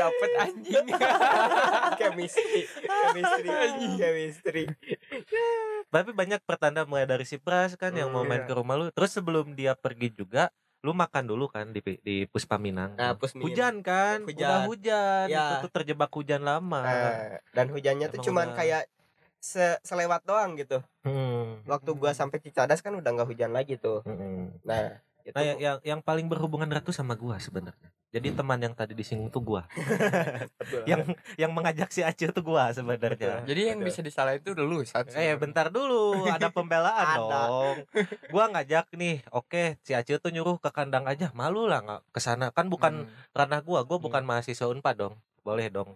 dapet 0.02 0.30
anjing 0.40 0.86
chemistry, 2.00 2.62
chemistry, 2.66 3.50
chemistry. 3.96 4.64
tapi 5.88 6.10
banyak 6.12 6.42
pertanda 6.42 6.84
mulai 6.84 7.06
dari 7.06 7.24
si 7.24 7.38
Pras 7.38 7.76
kan 7.76 7.92
yang 7.92 8.10
mau 8.10 8.22
Hmm, 8.22 8.30
main 8.32 8.42
iya. 8.42 8.48
ke 8.48 8.54
rumah 8.54 8.76
lu 8.76 8.90
terus 8.90 9.12
sebelum 9.12 9.54
dia 9.54 9.74
pergi 9.74 10.10
juga 10.10 10.50
lu 10.82 10.92
makan 10.92 11.24
dulu 11.28 11.46
kan 11.46 11.70
di 11.70 11.78
di 12.00 12.26
Puspa 12.26 12.58
Minang 12.58 12.96
Nah, 12.96 13.14
Pusmin. 13.14 13.44
hujan 13.44 13.82
kan 13.82 14.24
Hujan. 14.24 14.40
udah 14.40 14.58
hujan 14.66 15.26
Ya. 15.28 15.44
itu 15.54 15.56
tuh 15.62 15.72
terjebak 15.72 16.10
hujan 16.10 16.42
lama 16.42 16.82
Nah, 16.82 17.38
dan 17.52 17.68
hujannya 17.68 18.08
tuh 18.08 18.18
Emang 18.18 18.28
cuman 18.28 18.48
udah- 18.48 18.58
kayak 18.58 18.84
se 19.38 19.58
selewat 19.82 20.22
doang 20.22 20.54
gitu. 20.54 20.86
Hmm. 21.02 21.66
Waktu 21.66 21.90
gua 21.94 22.14
sampai 22.14 22.38
Cicadas 22.38 22.78
kan 22.80 22.94
udah 22.94 23.10
nggak 23.12 23.26
hujan 23.26 23.50
lagi 23.50 23.74
tuh. 23.76 24.02
Hmm. 24.04 24.54
Nah, 24.62 25.02
itu 25.24 25.36
Nah, 25.36 25.44
yang, 25.44 25.58
yang 25.60 25.78
yang 25.82 26.00
paling 26.04 26.28
berhubungan 26.28 26.68
erat 26.70 26.84
tuh 26.86 26.96
sama 26.96 27.14
gua 27.16 27.38
sebenarnya. 27.38 27.90
Jadi 28.12 28.28
teman 28.36 28.60
yang 28.60 28.76
tadi 28.76 28.92
disinggung 28.92 29.32
tuh 29.32 29.40
gua. 29.40 29.64
betul. 30.60 30.84
yang 30.84 31.02
yang 31.40 31.52
mengajak 31.56 31.88
si 31.96 32.04
Acil 32.04 32.36
tuh 32.36 32.44
gua 32.44 32.76
sebenarnya. 32.76 33.48
jadi 33.48 33.72
yang 33.72 33.80
Betul. 33.80 33.88
bisa 33.88 34.00
disalahin 34.04 34.44
itu 34.44 34.52
dulu 34.52 34.84
saat 34.84 35.08
Eh 35.16 35.34
bentar 35.40 35.72
dulu, 35.72 36.28
ada 36.28 36.52
pembelaan 36.52 37.08
Ada. 37.16 37.42
dong. 37.48 37.78
Gua 38.28 38.52
ngajak 38.52 38.92
nih, 38.98 39.24
oke 39.32 39.80
si 39.86 39.96
Acil 39.96 40.20
tuh 40.20 40.34
nyuruh 40.36 40.60
ke 40.60 40.70
kandang 40.76 41.08
aja, 41.08 41.32
malu 41.32 41.66
lah 41.66 41.80
nggak 41.80 42.02
ke 42.12 42.20
sana. 42.20 42.52
Kan 42.52 42.68
bukan 42.68 43.08
ranah 43.32 43.64
gua, 43.64 43.88
gua 43.88 43.98
bukan 44.02 44.28
mahasiswa 44.28 44.68
Unpad 44.68 44.96
dong. 45.00 45.14
Boleh 45.42 45.72
dong. 45.72 45.96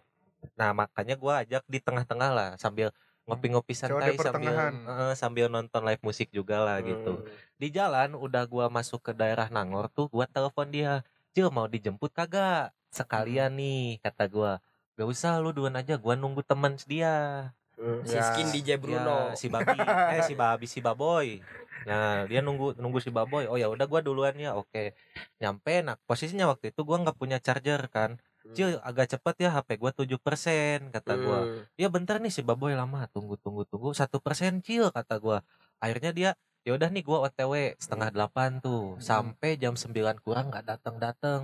Nah, 0.56 0.72
makanya 0.72 1.20
gua 1.20 1.44
ajak 1.44 1.66
di 1.68 1.84
tengah-tengah 1.84 2.30
lah 2.32 2.50
sambil 2.56 2.96
ngopi-ngopi 3.26 3.74
santai 3.74 4.14
Coba 4.14 4.14
di 4.14 4.18
sambil 4.22 4.56
eh, 4.72 5.14
sambil 5.18 5.46
nonton 5.50 5.82
live 5.82 6.02
musik 6.06 6.30
juga 6.30 6.62
lah 6.62 6.78
gitu. 6.86 7.22
Hmm. 7.22 7.26
Di 7.58 7.68
jalan 7.74 8.14
udah 8.14 8.46
gua 8.46 8.70
masuk 8.70 9.02
ke 9.02 9.12
daerah 9.18 9.50
Nangor 9.50 9.90
tuh, 9.90 10.06
gua 10.14 10.30
telepon 10.30 10.70
dia. 10.70 11.02
Cil 11.34 11.50
mau 11.50 11.66
dijemput 11.66 12.14
kagak? 12.14 12.72
Sekalian 12.94 13.58
nih, 13.58 13.98
kata 14.00 14.30
gua. 14.30 14.62
Gak 14.96 15.10
usah 15.10 15.42
lu 15.42 15.52
duluan 15.52 15.76
aja, 15.76 15.98
gua 15.98 16.14
nunggu 16.14 16.46
temen 16.46 16.78
dia. 16.86 17.50
Hmm, 17.76 18.06
Si 18.08 18.16
Ya. 18.16 18.24
skin 18.32 18.48
DJ 18.54 18.80
Bruno. 18.80 19.34
Ya, 19.34 19.36
si 19.36 19.52
babi 19.52 19.76
eh 20.16 20.22
si 20.24 20.34
babi 20.38 20.66
si 20.70 20.80
baboy 20.80 21.44
nah 21.86 22.26
dia 22.26 22.42
nunggu 22.42 22.74
nunggu 22.82 22.98
si 22.98 23.14
baboy 23.14 23.46
oh 23.46 23.62
ya 23.62 23.70
udah 23.70 23.86
gua 23.86 24.02
duluan 24.02 24.34
ya 24.42 24.58
oke 24.58 24.98
nyampe 25.38 25.86
nah 25.86 26.02
posisinya 26.10 26.50
waktu 26.50 26.74
itu 26.74 26.82
gua 26.82 26.98
nggak 26.98 27.14
punya 27.14 27.38
charger 27.38 27.86
kan 27.94 28.18
Cil 28.54 28.78
agak 28.84 29.10
cepet 29.10 29.36
ya 29.42 29.50
HP 29.50 29.80
gua 29.80 29.90
7% 29.90 30.92
kata 30.92 31.14
gua. 31.18 31.40
Hmm. 31.42 31.64
ya 31.76 31.88
bentar 31.90 32.22
nih 32.22 32.30
si 32.30 32.46
baboy 32.46 32.78
lama 32.78 33.10
tunggu 33.10 33.40
tunggu 33.42 33.66
tunggu 33.66 33.90
satu 33.92 34.22
persen 34.22 34.62
cil 34.62 34.92
kata 34.92 35.18
gua. 35.18 35.42
Akhirnya 35.80 36.12
dia 36.12 36.30
ya 36.62 36.74
udah 36.74 36.90
nih 36.90 37.02
gua 37.02 37.26
OTW 37.26 37.74
setengah 37.78 38.10
delapan 38.12 38.58
tuh 38.60 39.00
sampai 39.00 39.58
jam 39.58 39.74
9 39.74 40.22
kurang 40.22 40.54
nggak 40.54 40.66
datang 40.66 40.96
datang 40.98 41.42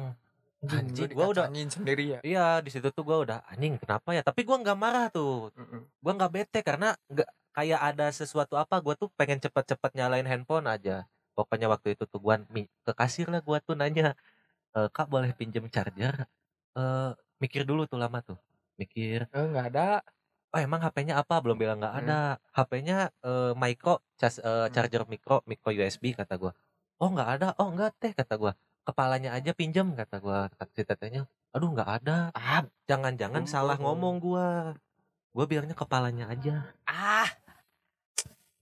anjing 0.62 1.10
gua 1.10 1.26
udah 1.34 1.46
dikacangin 1.50 1.70
sendiri 1.74 2.04
ya? 2.14 2.20
Iya 2.22 2.46
di 2.62 2.70
situ 2.70 2.94
tuh 2.94 3.02
gua 3.02 3.18
udah 3.26 3.38
anjing 3.50 3.82
kenapa 3.82 4.14
ya? 4.14 4.22
Tapi 4.22 4.46
gua 4.46 4.62
nggak 4.62 4.78
marah 4.78 5.10
tuh. 5.10 5.50
Gua 6.00 6.14
nggak 6.14 6.32
bete 6.32 6.60
karena 6.62 6.94
nggak 7.10 7.30
kayak 7.52 7.82
ada 7.82 8.08
sesuatu 8.14 8.56
apa 8.56 8.78
gua 8.78 8.94
tuh 8.94 9.10
pengen 9.18 9.42
cepet-cepet 9.42 9.92
nyalain 9.98 10.26
handphone 10.26 10.70
aja. 10.70 11.10
Pokoknya 11.34 11.66
waktu 11.66 11.98
itu 11.98 12.06
tuh 12.06 12.22
gua 12.22 12.38
mi- 12.54 12.70
ke 12.86 12.94
kasir 12.94 13.26
lah 13.28 13.42
gua 13.42 13.58
tuh 13.58 13.74
nanya 13.74 14.14
"E, 14.78 14.88
kak 14.94 15.08
boleh 15.10 15.32
pinjem 15.36 15.66
charger 15.68 16.28
eh 16.76 17.12
mikir 17.42 17.64
dulu 17.64 17.86
tuh 17.86 18.00
lama 18.00 18.20
tuh. 18.22 18.38
Mikir 18.78 19.28
Eh, 19.30 19.46
nggak 19.52 19.66
ada. 19.76 20.02
Oh 20.52 20.60
emang 20.60 20.84
HP-nya 20.84 21.16
apa? 21.18 21.40
Belum 21.40 21.56
bilang 21.56 21.80
nggak 21.80 21.96
Hmm. 21.96 22.04
ada. 22.06 22.20
HP-nya 22.52 22.98
eh, 23.24 23.52
micro 23.56 24.04
cas, 24.16 24.36
eh, 24.38 24.68
Hmm. 24.68 24.72
charger 24.72 25.04
micro 25.08 25.40
micro 25.46 25.70
USB 25.72 26.12
kata 26.12 26.36
gua. 26.36 26.52
Oh 27.00 27.10
nggak 27.10 27.30
ada? 27.40 27.48
Oh 27.58 27.72
nggak 27.72 27.92
teh 28.00 28.12
kata 28.14 28.36
gua. 28.36 28.54
Kepalanya 28.82 29.32
aja 29.32 29.52
pinjam 29.54 29.94
kata 29.94 30.18
gua 30.20 30.50
kata 30.52 30.72
si 30.74 30.84
tetehnya 30.84 31.24
aduh 31.52 31.68
nggak 31.70 31.90
ada. 32.04 32.18
Ah, 32.32 32.64
jangan-jangan 32.88 33.44
salah 33.46 33.76
Oh. 33.80 33.92
ngomong 33.92 34.20
gua. 34.20 34.76
Gua 35.32 35.46
bilangnya 35.48 35.76
kepalanya 35.76 36.28
aja. 36.28 36.68
Ah, 36.84 37.28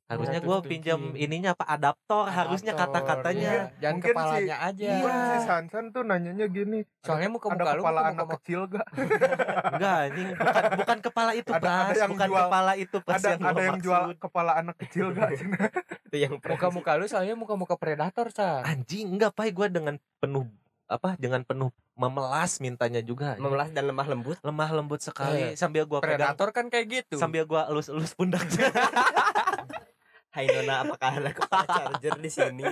harusnya 0.09 0.41
Positive 0.41 0.49
gua 0.49 0.57
pinjam 0.65 0.99
ininya 1.13 1.53
apa 1.53 1.69
adaptor, 1.69 2.25
harusnya 2.25 2.73
kata-katanya 2.73 3.51
iya. 3.53 3.63
jangan 3.77 3.93
Mungkin 3.95 4.09
kepalanya 4.11 4.55
si- 4.57 4.65
aja 4.65 4.89
Mungkin 4.89 5.13
si 5.13 5.37
Sansan 5.45 5.85
tuh 5.93 6.01
nanyanya 6.01 6.45
gini 6.49 6.79
soalnya 6.99 7.29
ada 7.29 7.35
muka-muka 7.37 7.71
lu 7.71 7.81
kepala 7.85 8.01
anak 8.09 8.27
kecil 8.35 8.61
gak? 8.65 8.87
enggak 9.69 9.99
ini 10.09 10.21
bukan 10.33 10.63
bukan 10.75 10.97
kepala 10.99 11.31
itu 11.37 11.51
Ada- 11.51 11.61
ada 11.61 11.77
Pras 11.85 11.95
yang 11.95 12.11
bukan 12.11 12.27
jual- 12.27 12.41
kepala 12.41 12.71
itu 12.73 12.97
Pras 12.99 13.15
ada 13.15 13.27
yang 13.29 13.41
ada 13.45 13.61
yang 13.61 13.79
jual 13.79 14.03
kepala 14.17 14.51
anak 14.57 14.75
kecil 14.81 15.05
gak? 15.13 15.29
itu 16.09 16.17
yang 16.17 16.33
muka-muka 16.49 16.91
lu 16.97 17.05
soalnya 17.05 17.37
muka-muka 17.37 17.77
predator 17.77 18.33
sa. 18.33 18.65
Anjing 18.65 19.13
enggak 19.13 19.29
pai. 19.31 19.53
Gua 19.53 19.69
dengan 19.69 19.93
penuh 20.17 20.49
apa 20.89 21.13
dengan 21.15 21.45
penuh 21.45 21.69
memelas 21.93 22.57
mintanya 22.57 22.97
juga. 22.99 23.37
Memelas 23.37 23.69
dan 23.69 23.85
lemah 23.85 24.09
lembut. 24.09 24.41
lemah 24.41 24.69
lembut 24.73 24.97
sekali. 24.99 25.53
Sambil 25.53 25.85
gua 25.85 26.01
pegang 26.01 26.17
predator 26.33 26.49
kan 26.49 26.65
kayak 26.67 27.05
gitu. 27.05 27.21
sambil 27.21 27.45
gua 27.45 27.69
elus-elus 27.69 28.17
pundaknya 28.17 28.73
Hai 30.29 30.45
Nona, 30.45 30.85
apakah 30.85 31.09
ada 31.11 31.31
kepala 31.31 31.65
charger 31.75 32.15
di 32.15 32.29
sini? 32.29 32.63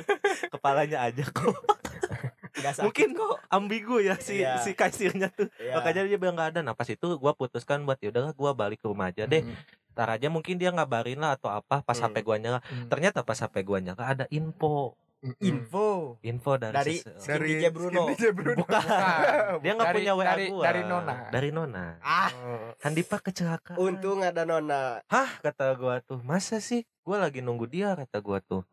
kepalanya 0.47 1.03
aja 1.03 1.25
kok 1.25 1.57
mungkin 2.79 3.13
kok. 3.13 3.37
ambigu 3.47 4.01
ya 4.01 4.17
si 4.17 4.41
Iya. 4.41 4.59
si 4.59 4.73
kasirnya 4.73 5.29
tuh 5.29 5.45
Iya. 5.55 5.77
makanya 5.77 6.01
dia 6.03 6.17
bilang 6.17 6.33
nggak 6.33 6.49
ada 6.51 6.59
nah 6.61 6.73
pas 6.73 6.85
itu 6.85 7.05
gua 7.15 7.31
putuskan 7.31 7.81
buat 7.81 7.95
yaudah 7.97 8.33
gua 8.33 8.51
balik 8.51 8.81
ke 8.81 8.87
rumah 8.87 9.07
aja 9.07 9.23
deh 9.23 9.41
Hmm. 9.41 9.55
Ntar 9.93 10.09
aja 10.11 10.27
mungkin 10.27 10.55
dia 10.55 10.69
ngabarin 10.69 11.17
lah 11.17 11.33
atau 11.33 11.49
apa 11.49 11.81
pas 11.81 11.95
Hmm. 11.95 12.09
HP 12.09 12.21
gua 12.21 12.35
nyala 12.35 12.59
Hmm. 12.61 12.85
ternyata 12.87 13.21
pas 13.21 13.37
HP 13.37 13.61
gua 13.61 13.77
nyala 13.79 14.01
ada 14.03 14.25
info 14.29 14.97
Info. 15.39 16.15
Info 16.21 16.51
dari, 16.55 16.73
dari 16.73 16.95
sese- 16.97 17.17
Skin 17.17 17.41
DJ 17.41 17.65
Bruno. 17.69 18.01
DJ 18.07 18.23
Bruno. 18.31 18.57
bukan. 18.61 18.79
Dia 19.63 19.71
nggak 19.73 19.87
Dari- 19.87 19.97
punya 19.97 20.13
WA 20.13 20.25
dari- 20.25 20.47
gua. 20.47 20.63
dari 20.63 20.81
Nona. 20.83 21.15
dari 21.29 21.49
Nona. 21.49 21.85
Ah, 21.99 22.31
Handipa 22.79 23.17
kecelakaan. 23.17 23.75
Untung 23.75 24.21
ada 24.21 24.43
Nona. 24.43 25.01
hah 25.05 25.29
kata 25.39 25.73
gua 25.73 25.99
tuh. 25.99 26.19
Masa 26.21 26.59
sih? 26.59 26.85
Gua 27.01 27.17
lagi 27.19 27.39
nunggu 27.39 27.65
dia 27.65 27.93
kata 27.93 28.19
gua 28.19 28.39
tuh. 28.39 28.63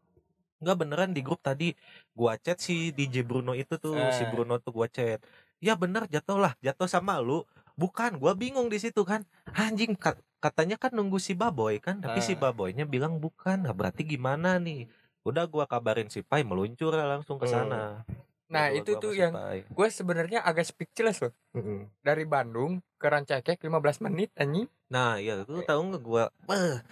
Enggak 0.58 0.76
beneran 0.78 1.10
di 1.10 1.20
grup 1.20 1.38
tadi 1.38 1.74
gua 2.12 2.36
chat 2.36 2.56
si 2.56 2.88
DJ 2.90 3.22
Bruno 3.22 3.52
itu 3.52 3.76
tuh 3.76 3.94
Eh. 3.94 4.12
si 4.12 4.24
Bruno 4.26 4.56
tuh 4.56 4.72
gua 4.72 4.86
chat. 4.86 5.20
Ya 5.58 5.74
bener 5.74 6.06
jatuh 6.06 6.36
lah. 6.36 6.52
Jatuh 6.58 6.86
sama 6.86 7.18
lu. 7.18 7.42
Bukan 7.74 8.16
gua 8.16 8.32
bingung 8.32 8.66
di 8.66 8.78
situ 8.78 9.02
kan. 9.02 9.26
Anjing 9.50 9.92
kat- 9.94 10.20
katanya 10.38 10.76
kan 10.76 10.90
nunggu 10.90 11.16
si 11.16 11.32
Baboy 11.32 11.78
kan. 11.78 11.98
Tapi 11.98 12.20
si 12.20 12.32
Eh. 12.32 12.38
Baboynya 12.38 12.84
bilang 12.84 13.16
bukan. 13.16 13.60
Nah 13.60 13.72
berarti 13.72 14.04
gimana 14.04 14.56
nih 14.56 14.86
udah 15.24 15.44
gua 15.46 15.64
kabarin 15.64 16.06
si 16.06 16.20
Pai 16.20 16.40
meluncur 16.40 16.92
langsung 16.94 17.36
ke 17.36 17.46
sana. 17.46 18.04
Nah 18.44 18.68
Gua- 18.68 18.76
itu 18.78 18.90
gua 18.92 19.00
tuh 19.00 19.12
yang 19.12 19.32
gue 19.56 19.88
sebenarnya 19.88 20.40
agak 20.40 20.62
speechless 20.62 21.18
loh. 21.18 21.32
Mm-mm. 21.52 21.88
dari 21.98 22.22
Bandung 22.22 22.78
ke 22.94 23.06
Rancakek 23.06 23.56
15 23.58 23.72
menit 24.02 24.30
anjing. 24.34 24.68
Nah 24.86 25.16
iya 25.16 25.40
lu 25.40 25.60
tahu 25.62 25.80
nggak 25.90 26.02
gua? 26.02 26.28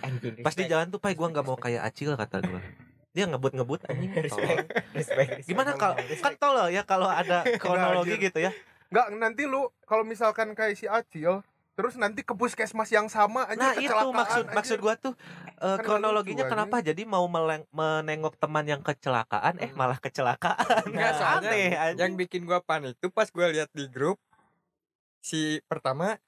Anjing. 0.00 0.40
pas 0.40 0.50
di 0.50 0.64
respect. 0.64 0.68
jalan 0.68 0.86
tuh 0.88 0.98
Pai. 0.98 1.12
Gua 1.12 1.28
nggak 1.28 1.44
mau 1.44 1.54
kayak 1.54 1.84
Acil 1.84 2.12
kata 2.12 2.40
gua. 2.42 2.60
dia 3.12 3.28
ngebut-ngebut 3.28 3.84
anjing 3.92 4.08
gimana 5.44 5.76
kalau 5.76 5.92
kan 6.00 6.32
tau 6.34 6.56
lah 6.56 6.66
ya 6.68 6.80
kalau 6.80 7.04
ada 7.04 7.44
kronologi 7.60 8.16
gitu 8.18 8.40
ya. 8.40 8.48
Enggak, 8.88 9.06
nanti 9.14 9.44
lu 9.44 9.68
kalau 9.84 10.00
misalkan 10.02 10.52
kayak 10.52 10.72
si 10.74 10.84
Acil 10.84 11.44
terus 11.72 11.94
nanti 11.94 12.20
ke 12.20 12.30
puskesmas 12.30 12.88
yang 12.88 13.06
sama 13.06 13.44
aja 13.44 13.56
nah 13.56 13.72
itu 13.74 13.88
maksud 13.88 14.44
anjir. 14.44 14.54
maksud 14.54 14.78
gua 14.78 14.94
tuh 14.94 15.14
Kan 15.14 15.56
nggak 15.56 15.78
kronologinya 15.82 16.44
kenapa 16.44 16.80
jadi 16.80 17.02
mau 17.04 17.24
meleng- 17.26 17.68
menengok 17.70 18.36
teman 18.36 18.66
yang 18.66 18.80
kecelakaan 18.80 19.56
eh 19.56 19.72
malah 19.72 19.96
kecelakaan 19.96 20.60
Enggak, 20.84 21.12
soalnya 21.18 21.48
aneh 21.48 21.70
anjing. 21.72 21.98
yang 21.98 22.12
bikin 22.14 22.42
gua 22.42 22.60
panik 22.60 22.96
tuh 22.96 23.08
pas 23.08 23.24
gua 23.26 23.48
lihat 23.48 23.70
di 23.70 23.86
grup 23.86 24.20
si 25.18 25.40
pertama 25.64 26.18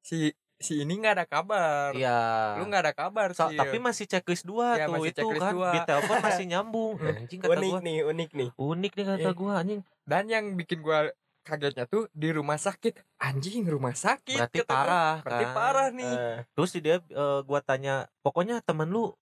si 0.00 0.32
si 0.54 0.80
ini 0.80 0.96
nggak 0.96 1.14
ada 1.14 1.26
kabar 1.26 1.90
Iya. 1.92 2.56
lu 2.56 2.64
nggak 2.64 2.82
ada 2.82 2.94
kabar 2.94 3.28
So- 3.30 3.50
sih 3.50 3.58
tapi 3.58 3.76
masih 3.78 4.06
checklist 4.06 4.44
dua 4.44 4.78
Iya, 4.78 4.86
tuh 4.86 5.04
itu 5.04 5.26
kan 5.36 5.52
dua. 5.52 5.70
di 5.70 5.80
telepon 5.82 6.16
masih 6.22 6.44
nyambung 6.46 6.96
anjing 7.04 7.38
kata 7.38 7.52
unik 7.52 7.68
gua 7.68 7.80
nih, 7.82 7.98
unik 8.04 8.30
nih. 8.32 8.48
unik 8.54 8.92
nih 8.94 9.04
kata 9.06 9.20
Eh. 9.26 9.34
gua 9.34 9.52
anjing 9.58 9.80
dan 10.02 10.24
yang 10.26 10.54
bikin 10.54 10.80
gua 10.80 11.10
kagetnya 11.44 11.84
tuh 11.84 12.08
di 12.16 12.32
rumah 12.32 12.56
sakit 12.56 13.20
anjing 13.20 13.68
rumah 13.68 13.92
sakit 13.92 14.40
berarti 14.40 14.58
kata 14.64 14.72
gua. 14.72 14.76
parah 14.80 15.14
berarti 15.20 15.44
kan. 15.44 15.54
parah 15.54 15.88
nih 15.92 16.14
Eh, 16.16 16.38
terus 16.56 16.70
dia 16.80 16.96
eh, 16.98 17.40
gua 17.44 17.60
tanya 17.60 18.08
pokoknya 18.24 18.64
temen 18.64 18.88
lu 18.88 19.12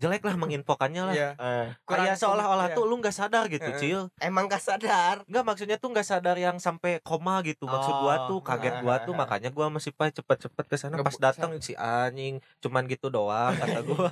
jelek 0.00 0.24
lah 0.24 0.34
menginfokannya 0.42 1.02
lah 1.04 1.14
Iya. 1.14 1.30
eh. 1.36 1.66
Kurang 1.84 2.08
kayak 2.08 2.16
seolah-olah 2.16 2.66
iya. 2.66 2.74
tuh 2.74 2.84
lu 2.84 2.96
nggak 2.96 3.12
sadar 3.12 3.44
gitu 3.46 3.68
Heeh. 3.68 3.78
cil 3.78 4.00
Emang 4.16 4.46
gak 4.46 4.58
sadar. 4.58 5.20
Enggak 5.24 5.44
maksudnya 5.44 5.76
tuh 5.76 5.88
nggak 5.88 6.02
sadar 6.02 6.34
yang 6.34 6.56
sampai 6.56 6.98
koma 7.00 7.38
gitu 7.42 7.64
maksud 7.64 7.92
gua 7.94 8.26
tuh 8.26 8.32
Oh. 8.32 8.42
kaget 8.42 8.80
gua 8.80 8.96
tuh 8.98 9.12
makanya 9.12 9.50
gua 9.50 9.68
masih 9.68 9.92
pak 9.92 10.10
cepet-cepet 10.12 10.64
ke 10.64 10.76
sana 10.76 10.96
pas 10.98 11.12
datang 11.14 11.52
si 11.60 11.76
anjing 11.76 12.40
cuman 12.58 12.86
gitu 12.86 13.06
doang 13.06 13.52
kata 13.52 13.80
gua 13.88 14.08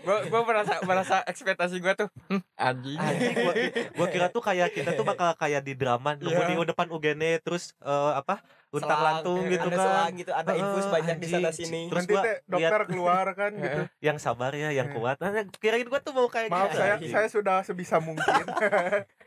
gua 0.00 0.18
gua 0.26 0.40
merasa 0.42 0.82
merasa 0.82 1.22
ekspektasi 1.24 1.78
gua 1.78 1.94
tuh 1.94 2.08
"Hmm, 2.26 2.42
anjing 2.54 2.98
anjing 2.98 3.34
gua, 3.36 3.52
gua 3.94 4.06
kira 4.08 4.26
tuh 4.28 4.42
kayak 4.42 4.72
kita 4.72 4.90
tuh 4.92 5.04
bakal 5.04 5.30
kayak 5.34 5.62
di 5.62 5.72
drama 5.72 6.14
nunggu 6.14 6.34
Iya. 6.34 6.58
di 6.58 6.66
depan 6.66 6.86
UGN 6.88 7.22
terus 7.40 7.70
eh, 7.78 8.12
apa 8.14 8.42
untang 8.78 9.00
lantung 9.00 9.42
gitu 9.44 9.62
ada 9.62 9.72
kan 9.72 9.80
selang 9.82 10.12
gitu, 10.14 10.30
ada 10.30 10.52
infus 10.52 10.86
banyak 10.86 11.16
di 11.16 11.26
sana 11.26 11.50
sini. 11.50 11.82
Terus 11.86 12.02
nanti 12.02 12.12
gua 12.12 12.22
dokter 12.46 12.80
keluar 12.86 13.26
kan 13.32 13.52
gitu. 13.52 13.80
yang 14.00 14.16
sabar 14.16 14.52
ya 14.52 14.70
yang 14.70 14.88
Eh. 14.88 14.94
kuat 14.94 15.16
nah, 15.16 15.30
kirain 15.54 15.84
gua 15.84 15.98
tuh 15.98 16.12
mau 16.12 16.26
kayak 16.26 16.48
Maaf 16.48 16.68
gitu, 16.68 16.78
saya 16.78 16.94
saya 17.00 17.28
sudah 17.28 17.56
sebisa 17.62 17.96
mungkin. 17.98 18.24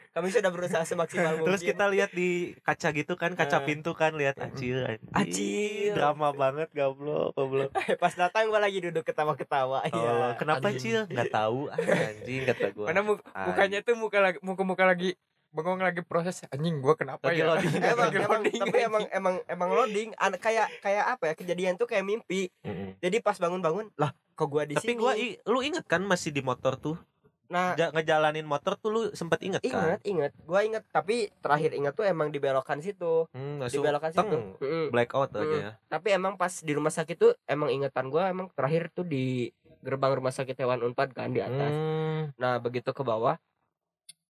Kami 0.09 0.25
sudah 0.29 0.49
berusaha 0.49 0.81
semaksimal 0.83 1.37
mungkin. 1.37 1.47
Terus 1.47 1.61
kita 1.61 1.85
lihat 1.85 2.09
di 2.11 2.29
kaca 2.59 2.89
gitu 2.91 3.13
kan, 3.13 3.33
kaca 3.33 3.57
Eh. 3.57 3.63
pintu 3.63 3.93
kan 3.93 4.11
lihat 4.11 4.35
acil. 4.37 4.89
Acil. 5.13 5.93
Drama 5.93 6.33
banget 6.33 6.69
goblok, 6.71 7.33
goblok. 7.33 7.69
Pas 8.01 8.11
datang 8.11 8.49
gua 8.49 8.57
lagi 8.57 8.81
duduk 8.81 9.03
ketawa-ketawa. 9.03 9.85
Oh, 9.85 9.89
Iya. 9.91 10.33
kenapa 10.35 10.65
anjing. 10.67 10.81
Cil? 10.81 10.99
Nggak 11.05 11.29
tahu 11.29 11.67
ah, 11.67 11.77
anjing 11.77 12.41
kata 12.43 12.67
gua. 12.71 12.85
mana 12.87 13.01
mu- 13.01 13.21
mukanya 13.21 13.79
tuh 13.79 13.93
muka 13.93 14.17
lagi 14.17 14.39
muka 14.39 14.63
muka 14.63 14.83
lagi 14.83 15.13
bengong 15.49 15.81
lagi 15.81 16.01
proses 16.01 16.45
anjing 16.47 16.77
gua 16.77 16.93
kenapa 16.93 17.25
Lagi 17.25 17.41
ya 17.41 17.45
loading. 17.47 17.73
Emang, 17.83 17.97
Lagi 18.05 18.17
emang, 18.19 18.31
loading, 18.37 18.61
tapi 18.61 18.77
emang 18.79 19.03
emang 19.09 19.35
emang 19.47 19.69
loading 19.71 20.09
An- 20.15 20.37
kayak 20.37 20.69
kayak 20.79 21.05
apa 21.09 21.23
ya 21.25 21.33
kejadian 21.33 21.73
tuh 21.75 21.85
kayak 21.85 22.05
mimpi 22.05 22.53
Mm-mm. 22.61 22.97
jadi 22.97 23.17
pas 23.19 23.33
bangun-bangun 23.35 23.89
lah 23.95 24.13
kok 24.31 24.45
gua 24.45 24.63
di 24.63 24.73
Tapi 24.73 24.85
sini 24.85 24.93
gua 24.95 25.13
i- 25.13 25.41
lu 25.43 25.59
inget 25.59 25.83
kan 25.83 26.01
masih 26.01 26.29
di 26.29 26.39
motor 26.39 26.77
tuh? 26.77 26.97
nah 27.49 27.73
Ja- 27.73 27.89
ngejalanin 27.89 28.45
motor 28.45 28.77
tuh 28.77 28.89
lu 28.89 29.01
sempet 29.11 29.41
inget 29.41 29.57
kan? 29.59 29.97
ingat 29.97 29.99
ingat 30.05 30.31
gua 30.39 30.61
ingat 30.61 30.85
tapi 30.87 31.33
terakhir 31.35 31.73
ingat 31.73 31.93
tuh 31.93 32.05
emang 32.05 32.29
di 32.29 32.37
belokan 32.37 32.77
situ 32.77 33.25
Hmm, 33.29 33.65
di 33.65 33.73
belokan 33.75 34.13
situ 34.13 34.21
teng, 34.21 34.53
Mm-mm. 34.55 34.85
blackout 34.89 35.33
Mm. 35.33 35.41
aja 35.41 35.57
ya. 35.57 35.71
tapi 35.89 36.13
emang 36.13 36.37
pas 36.37 36.53
di 36.53 36.71
rumah 36.71 36.93
sakit 36.93 37.17
tuh 37.17 37.33
emang 37.43 37.73
ingatan 37.73 38.05
gua 38.07 38.29
emang 38.29 38.53
terakhir 38.53 38.93
tuh 38.93 39.01
di 39.03 39.49
gerbang 39.79 40.13
rumah 40.13 40.29
sakit 40.29 40.53
hewan 40.55 40.83
unpad 40.83 41.09
kan 41.09 41.33
di 41.33 41.41
atas 41.41 41.73
Hmm, 41.73 42.29
nah 42.35 42.61
begitu 42.61 42.91
ke 42.91 43.01
bawah 43.01 43.33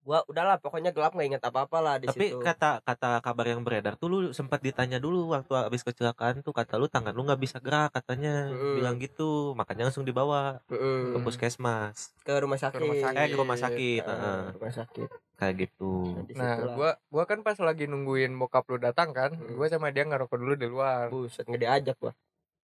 gua 0.07 0.23
udahlah 0.25 0.57
pokoknya 0.57 0.95
gelap 0.95 1.12
nggak 1.12 1.29
ingat 1.29 1.42
apa 1.42 1.66
apa 1.66 1.79
lah 1.83 1.95
di 1.99 2.07
tapi 2.07 2.31
situ. 2.31 2.38
kata 2.38 2.79
kata 2.81 3.19
kabar 3.19 3.42
yang 3.45 3.61
beredar 3.61 3.99
tuh 3.99 4.07
lu 4.07 4.19
sempat 4.31 4.62
ditanya 4.62 4.97
dulu 4.97 5.35
waktu 5.35 5.51
habis 5.51 5.83
kecelakaan 5.83 6.40
tuh 6.40 6.55
kata 6.55 6.79
lu 6.79 6.87
tangan 6.87 7.11
lu 7.11 7.27
nggak 7.27 7.42
bisa 7.42 7.59
gerak 7.59 7.90
katanya. 7.90 8.49
Mm. 8.49 8.75
bilang 8.79 8.97
gitu 8.97 9.51
makanya 9.53 9.90
langsung 9.90 10.07
dibawa 10.07 10.62
Mm-mm. 10.71 11.11
ke 11.11 11.19
puskesmas. 11.21 12.14
Ke 12.23 12.38
rumah 12.38 12.55
sakit. 12.55 12.79
Rumah 12.79 12.99
sakit. 13.03 13.19
Eh, 13.19 13.27
ke 13.27 13.37
rumah 13.37 13.59
sakit, 13.59 14.01
Eh, 14.01 14.07
heeh. 14.07 14.40
rumah 14.55 14.73
sakit. 14.73 15.09
Kayak 15.35 15.55
gitu. 15.66 15.92
Nah, 16.33 16.55
nah 16.55 16.55
gua 16.71 16.90
gua 17.09 17.25
kan 17.27 17.42
pas 17.42 17.59
lagi 17.59 17.85
nungguin 17.85 18.31
bokap 18.33 18.62
lu 18.69 18.79
datang 18.79 19.11
kan 19.11 19.35
Hmm. 19.35 19.59
gua 19.59 19.66
sama 19.66 19.90
dia 19.90 20.07
ngerokok 20.07 20.38
dulu 20.38 20.55
di 20.55 20.64
luar. 20.64 21.11
Buset 21.11 21.42
nggak 21.45 21.61
diajak 21.61 21.97
gua. 21.99 22.14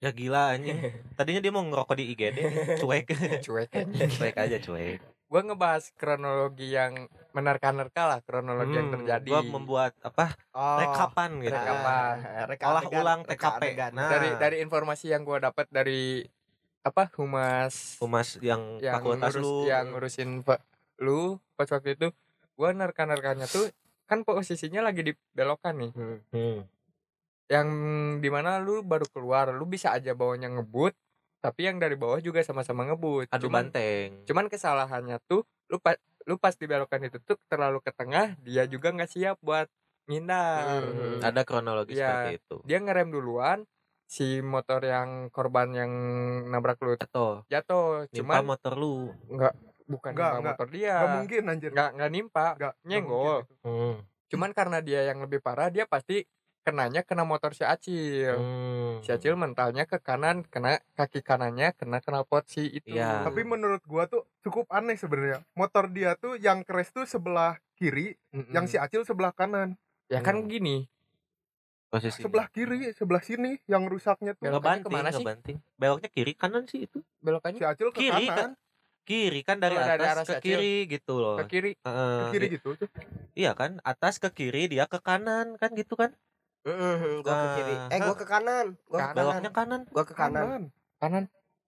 Ya 0.03 0.11
gila 0.11 0.51
anjing. 0.51 0.75
Tadinya 1.15 1.39
dia 1.39 1.51
mau 1.51 1.63
ngerokok 1.63 1.95
di 1.95 2.11
IGD 2.11 2.37
cuek. 2.77 3.07
Cuek 3.47 3.71
cuek 4.11 4.35
aja 4.35 4.59
cuek 4.59 4.99
gua 5.29 5.41
ngebahas 5.45 5.93
kronologi 5.93 6.73
yang 6.73 7.05
menerka-nerka 7.37 8.09
lah 8.09 8.19
kronologi 8.25 8.73
yang 8.73 8.89
Hmm, 8.89 8.95
terjadi. 8.99 9.29
gua 9.29 9.41
membuat 9.45 9.93
apa 10.01 10.33
oh, 10.57 10.77
rekapan 10.81 11.29
gitu. 11.45 11.53
Rekapan. 11.53 12.15
reka 12.49 12.63
olah 12.65 12.81
adegan, 12.83 13.01
ulang 13.05 13.19
TKP. 13.29 13.63
nah. 13.93 14.09
Dari 14.09 14.29
dari 14.41 14.57
informasi 14.65 15.13
yang 15.13 15.21
gua 15.21 15.37
dapat 15.37 15.69
dari 15.69 16.25
apa 16.81 17.13
humas 17.13 18.01
humas 18.01 18.41
yang, 18.41 18.81
yang 18.81 18.97
fakultas 18.97 19.37
ngurus, 19.37 19.43
lu. 19.45 19.55
yang 19.69 19.85
ngurusin 19.93 20.29
pak 20.41 20.59
lu 20.97 21.37
pas 21.53 21.69
waktu 21.69 21.93
itu. 21.93 22.09
Gua 22.57 22.73
nerka-nerkanya 22.73 23.45
tuh 23.45 23.69
kan 24.09 24.25
posisinya 24.25 24.81
lagi 24.81 25.05
di 25.05 25.13
belokan 25.37 25.77
nih. 25.77 25.91
Hmm. 25.93 26.19
Hmm. 26.33 26.59
yang 27.49 27.69
di 28.21 28.29
mana 28.29 28.61
lu 28.61 28.85
baru 28.85 29.09
keluar 29.09 29.49
lu 29.49 29.65
bisa 29.65 29.89
aja 29.89 30.13
bawanya 30.13 30.53
ngebut 30.53 30.93
tapi 31.39 31.61
yang 31.63 31.77
dari 31.77 31.95
bawah 31.95 32.19
juga 32.19 32.39
sama-sama 32.41 32.83
ngebut 32.83 33.27
adu 33.27 33.47
cuman 33.47 33.67
banteng 33.67 34.23
cuman 34.23 34.45
kesalahannya 34.47 35.17
tuh 35.23 35.41
lu 35.67 35.77
pas 35.77 35.95
lu 36.23 36.35
pas 36.35 36.51
di 36.51 36.65
belokan 36.65 37.01
itu 37.01 37.17
tuh 37.19 37.39
terlalu 37.45 37.79
ke 37.79 37.91
tengah 37.91 38.35
dia 38.39 38.63
juga 38.65 38.91
nggak 38.91 39.07
siap 39.07 39.37
buat 39.39 39.71
ngindar 40.05 40.83
Hmm. 40.83 41.19
ada 41.21 41.41
kronologi 41.41 41.93
Iya. 41.93 42.05
seperti 42.05 42.31
itu 42.39 42.55
dia 42.63 42.77
ngerem 42.77 43.09
duluan 43.09 43.63
si 44.03 44.41
motor 44.41 44.81
yang 44.81 45.29
korban 45.29 45.69
yang 45.69 45.91
nabrak 46.45 46.81
lu 46.81 46.93
Atau 46.93 47.45
jatuh 47.45 48.09
nimpa 48.09 48.41
cuman 48.41 48.45
motor 48.47 48.73
lu. 48.73 49.13
enggak 49.27 49.53
bukan 49.85 50.11
Enggak, 50.11 50.25
nimpa 50.25 50.33
enggak. 50.35 50.49
motor 50.51 50.67
dia 50.69 50.93
Gak 50.95 51.09
mungkin 51.15 51.41
anjir. 51.45 51.69
enggak 51.71 51.89
enggak 51.93 52.11
nimpa 52.11 52.45
Nggak- 52.51 52.57
nggak 52.57 52.73
nyenggol. 52.85 53.37
mungkin 53.39 53.45
itu. 53.45 53.55
Hmm. 53.63 53.95
cuman 54.29 54.51
karena 54.51 54.77
dia 54.79 55.01
yang 55.05 55.19
lebih 55.19 55.39
parah 55.39 55.69
dia 55.69 55.85
pasti 55.85 56.25
kenanya 56.69 57.01
kena 57.01 57.25
motor 57.25 57.51
si 57.57 57.65
Acil 57.65 58.37
Hmm. 58.37 59.01
si 59.01 59.09
Acil 59.09 59.33
mentalnya 59.33 59.83
ke 59.89 59.97
kanan 59.97 60.45
kena 60.45 60.77
kaki 60.93 61.25
kanannya 61.25 61.73
kena 61.73 61.97
knalpot 62.05 62.45
si 62.45 62.69
itu 62.69 62.93
Iya. 62.93 63.25
Tapi 63.25 63.41
menurut 63.41 63.81
gua 63.89 64.05
tuh 64.05 64.23
cukup 64.45 64.69
aneh 64.69 64.95
sebenarnya. 64.97 65.41
Motor 65.57 65.89
dia 65.89 66.13
tuh 66.13 66.37
yang 66.37 66.61
crash 66.61 66.93
tuh 66.93 67.05
sebelah 67.09 67.57
kiri, 67.73 68.13
Mm-mm. 68.33 68.53
yang 68.53 68.65
si 68.69 68.77
Acil 68.77 69.01
sebelah 69.01 69.33
kanan. 69.33 69.73
ya 70.09 70.21
kan 70.21 70.41
Hmm. 70.41 70.49
gini 70.49 70.89
Posisi 71.89 72.21
Sebelah 72.21 72.45
kiri, 72.53 72.93
sebelah 72.93 73.23
sini 73.25 73.57
yang 73.65 73.89
rusaknya 73.89 74.37
tuh. 74.37 74.45
Belokannya 74.45 74.85
ngebanting, 74.85 74.85
ke 74.85 74.93
mana 74.93 75.09
sih? 75.09 75.25
ngebanting. 75.25 75.57
Beloknya 75.81 76.09
kiri 76.13 76.33
kanan 76.37 76.63
sih 76.69 76.85
itu. 76.85 77.01
Si 77.01 77.25
belokannya 77.25 77.61
Acil 77.65 77.89
ke 77.89 77.97
Kiri, 77.97 78.25
kanan, 78.29 78.51
Kiri 79.09 79.41
kan 79.41 79.57
dari 79.57 79.73
Oh, 79.73 79.81
dari 79.81 80.01
arah 80.05 80.13
atas 80.21 80.29
ke 80.29 80.33
Acil. 80.37 80.53
kiri 80.53 80.73
gitu 80.85 81.13
loh. 81.17 81.37
ke 81.41 81.43
kiri 81.49 81.71
Heeh, 81.81 82.13
ke 82.13 82.23
kiri 82.29 82.47
gitu 82.53 82.69
tuh. 82.77 82.89
Iya 83.33 83.51
kan, 83.57 83.71
atas 83.81 84.13
ke 84.21 84.29
kiri 84.29 84.69
dia 84.69 84.85
ke 84.85 84.99
kanan 85.01 85.57
kan 85.57 85.73
gitu 85.73 85.97
kan? 85.97 86.13
Mm-mm, 86.61 87.23
gua 87.23 87.33
ke 87.33 87.47
kiri. 87.55 87.73
Ah. 87.73 87.87
Eh, 87.89 87.99
gua 87.99 88.15
ke 88.15 88.25
kanan. 88.25 88.67
Gua 88.85 88.97
ke 88.97 89.01
Kanan. 89.01 89.09
kanan. 89.09 89.15
Beloknya 89.15 89.51
kanan. 89.51 89.81
Gua 89.87 90.03
ke 90.03 90.13
kanan. 90.13 90.43
Kanan. 90.43 90.63
kanan 90.99 91.23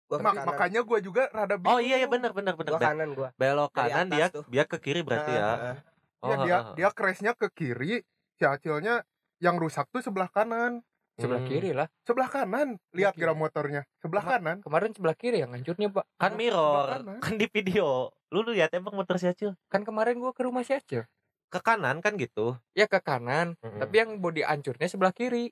Gua 0.05 0.17
ke 0.17 0.23
Mak- 0.23 0.35
kanan. 0.35 0.47
makanya 0.51 0.81
gua 0.83 0.99
juga 0.99 1.23
rada 1.31 1.55
bingung. 1.55 1.71
Oh 1.71 1.79
iya 1.79 1.95
ya 1.97 2.07
benar 2.07 2.31
benar 2.31 2.53
benar. 2.53 2.71
Gua 2.75 2.81
kanan 2.81 3.09
gua. 3.11 3.29
belok 3.33 3.71
kanan 3.71 4.07
dia 4.07 4.27
tuh. 4.27 4.43
dia 4.47 4.63
ke 4.63 4.77
kiri 4.77 5.01
berarti 5.01 5.31
ya. 5.31 5.41
Ah, 5.41 5.49
ah. 5.49 5.57
Iya, 5.57 5.79
Oh, 6.21 6.35
dia 6.37 6.53
ah, 6.53 6.61
ah. 6.61 6.73
dia 6.75 6.89
crashnya 6.91 7.31
ke 7.33 7.47
kiri, 7.49 8.05
si 8.35 8.43
Acilnya 8.43 9.01
yang 9.39 9.57
rusak 9.57 9.87
tuh 9.89 9.99
sebelah 9.99 10.27
kanan. 10.27 10.83
sebelah 11.11 11.43
Hmm. 11.43 11.49
kiri 11.49 11.71
lah 11.71 11.85
Sebelah 12.01 12.27
kanan. 12.27 12.81
Lihat 12.91 13.13
kira 13.13 13.31
motornya. 13.31 13.85
Sebelah 13.97 14.21
Ma- 14.21 14.31
kanan. 14.31 14.57
kemarin 14.59 14.91
sebelah 14.91 15.13
kiri 15.13 15.39
yang 15.39 15.51
hancurnya 15.51 15.89
pak 15.89 16.05
Kan 16.17 16.33
mirror, 16.33 16.87
kan 17.19 17.33
di 17.35 17.45
video. 17.47 18.09
Lu 18.27 18.41
lihat 18.43 18.71
emang 18.71 18.91
motor 18.91 19.15
si 19.15 19.25
Acil 19.25 19.53
kan 19.67 19.81
kemarin 19.81 20.17
gua 20.17 20.31
ke 20.31 20.41
rumah 20.41 20.61
si 20.61 20.73
Acil 20.73 21.05
ke 21.51 21.59
kanan 21.59 21.99
kan 21.99 22.15
gitu. 22.15 22.55
ya 22.71 22.87
ke 22.87 23.03
kanan 23.03 23.59
Mm-mm. 23.59 23.79
tapi 23.83 23.95
yang 23.99 24.09
body 24.17 24.41
hancurnya 24.47 24.87
sebelah 24.87 25.11
kiri 25.11 25.51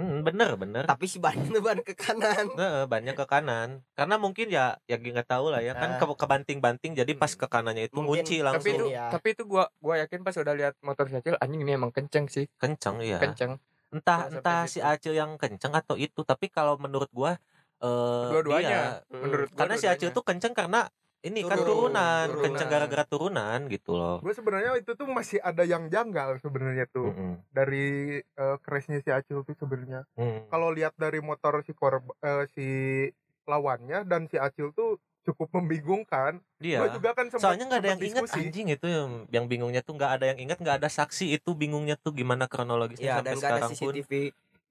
Hmm, 0.00 0.24
bener 0.24 0.56
bener. 0.56 0.88
Tapi 0.88 1.04
si 1.04 1.20
ban 1.20 1.36
itu 1.36 1.60
ban 1.60 1.76
ke 1.84 1.92
kanan. 1.92 2.48
Nah, 2.56 2.88
banyak 2.88 3.12
ke 3.12 3.28
kanan. 3.28 3.84
Karena 3.92 4.16
mungkin 4.16 4.48
ya 4.48 4.80
ya 4.88 4.96
nggak 4.96 5.28
tahu 5.28 5.52
lah 5.52 5.60
ya 5.60 5.76
kan 5.76 5.94
Ah. 5.94 5.98
ke 6.00 6.04
kebanting-banting 6.16 6.96
jadi 6.96 7.12
pas 7.12 7.28
ke 7.36 7.44
kanannya 7.44 7.92
itu 7.92 8.00
Mungkin. 8.00 8.24
kunci 8.24 8.40
tapi 8.40 8.46
langsung. 8.72 8.72
itu 8.72 8.84
Iya. 8.88 9.12
tapi 9.12 9.36
itu 9.36 9.44
gua 9.44 9.68
gua 9.84 10.00
yakin 10.00 10.24
pas 10.24 10.32
udah 10.32 10.54
lihat 10.56 10.74
motor 10.80 11.12
si 11.12 11.20
Acil 11.20 11.36
anjing 11.38 11.60
ini 11.60 11.76
emang 11.76 11.92
kenceng 11.92 12.24
sih 12.24 12.48
kenceng 12.56 13.04
ya. 13.04 13.20
kenceng 13.20 13.60
Entah 13.92 14.32
Sampai 14.32 14.40
entah 14.40 14.60
gitu. 14.64 14.72
si 14.72 14.78
Acil 14.80 15.12
yang 15.12 15.36
kenceng 15.36 15.72
atau 15.76 15.94
itu, 16.00 16.24
tapi 16.24 16.48
kalau 16.48 16.80
menurut 16.80 17.12
gua 17.12 17.36
eh 17.84 18.28
Dua-duanya. 18.32 19.04
menurut 19.12 19.52
gua 19.52 19.58
karena 19.60 19.74
si 19.76 19.86
Acil 19.92 20.08
tuh 20.10 20.24
kenceng 20.24 20.56
karena 20.56 20.88
ini 21.22 21.46
kan 21.46 21.54
Turun, 21.54 21.68
turunan, 21.94 22.26
turunan. 22.26 22.42
kenceng 22.42 22.68
gara-gara 22.68 23.04
turunan 23.06 23.58
gitu 23.70 23.94
loh. 23.94 24.18
Gue 24.18 24.34
sebenarnya 24.34 24.74
itu 24.74 24.92
tuh 24.92 25.06
masih 25.06 25.38
ada 25.38 25.62
yang 25.62 25.86
janggal 25.86 26.42
sebenarnya 26.42 26.90
tuh 26.90 27.14
Mm-mm. 27.14 27.38
dari 27.48 28.18
eh, 28.18 28.56
crashnya 28.58 28.98
si 28.98 29.14
Acil 29.14 29.46
tuh 29.46 29.54
sebenarnya. 29.54 30.02
Mm. 30.18 30.50
Kalau 30.50 30.74
lihat 30.74 30.98
dari 30.98 31.22
motor 31.22 31.62
si 31.62 31.70
korb 31.72 32.10
eh, 32.18 32.44
si 32.50 32.66
lawannya 33.46 34.02
dan 34.02 34.26
si 34.26 34.34
Acil 34.34 34.74
tuh 34.74 34.98
cukup 35.22 35.54
membingungkan. 35.54 36.42
Dia. 36.58 36.82
Gue 36.82 36.98
juga 36.98 37.14
kan 37.14 37.30
sempat 37.30 37.38
Iya. 37.38 37.46
Soalnya 37.46 37.64
nggak 37.70 37.80
ada 37.80 37.90
yang 37.94 38.02
ingat 38.02 38.22
anjing 38.34 38.66
itu 38.74 38.86
yang, 38.90 39.10
yang 39.30 39.44
bingungnya 39.46 39.82
tuh 39.86 39.94
nggak 39.94 40.12
ada 40.18 40.24
yang 40.34 40.38
ingat 40.42 40.58
nggak 40.58 40.76
ada 40.82 40.90
saksi 40.90 41.38
itu 41.38 41.54
bingungnya 41.54 41.94
tuh 41.94 42.10
gimana 42.10 42.50
kronologisnya 42.50 43.06
Iya, 43.06 43.14
sampai 43.22 43.30
ada 43.30 43.38
sekarang 43.38 43.70
pun. 43.70 43.94
CCTV. 43.94 44.12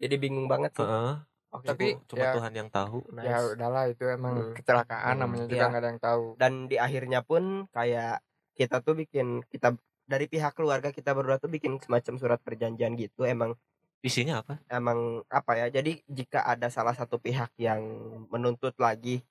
Jadi 0.01 0.15
bingung 0.19 0.51
banget 0.51 0.75
sih. 0.75 0.83
Heeh. 0.83 1.13
Waktu 1.51 1.67
Tapi 1.67 1.85
cuma 2.05 2.23
ya- 2.23 2.33
Tuhan 2.33 2.53
yang 2.55 2.69
tahu. 2.69 3.03
Nice. 3.11 3.27
ya 3.27 3.37
udahlah 3.45 3.83
itu 3.85 4.03
emang 4.05 4.35
Hmm. 4.41 4.53
kecelakaan 4.53 5.13
Hmm. 5.13 5.21
namanya 5.21 5.45
juga 5.45 5.65
nggak 5.67 5.77
ada 5.77 5.89
yang 5.89 6.01
tahu 6.01 6.23
dan 6.37 6.51
di 6.65 6.77
akhirnya 6.77 7.19
pun 7.21 7.43
kayak 7.69 8.23
kita 8.53 8.79
tuh 8.79 8.95
bikin 8.95 9.27
kita 9.45 9.75
dari 10.03 10.25
pihak 10.25 10.51
keluarga 10.53 10.89
kita 10.89 11.11
berdua 11.11 11.37
tuh 11.37 11.47
bikin 11.47 11.75
semacam 11.77 12.13
surat 12.15 12.39
perjanjian 12.39 12.95
gitu 12.95 13.23
emang 13.23 13.55
Isinya 14.01 14.41
apa? 14.41 14.63
emang 14.67 15.21
apa 15.27 15.51
ya 15.57 15.67
jadi 15.69 15.99
jika 16.05 16.41
ada 16.41 16.67
salah 16.67 16.91
satu 16.91 17.15
pihak 17.17 17.51
yang 17.55 17.83
menuntut 18.27 18.73
lagi 18.77 19.21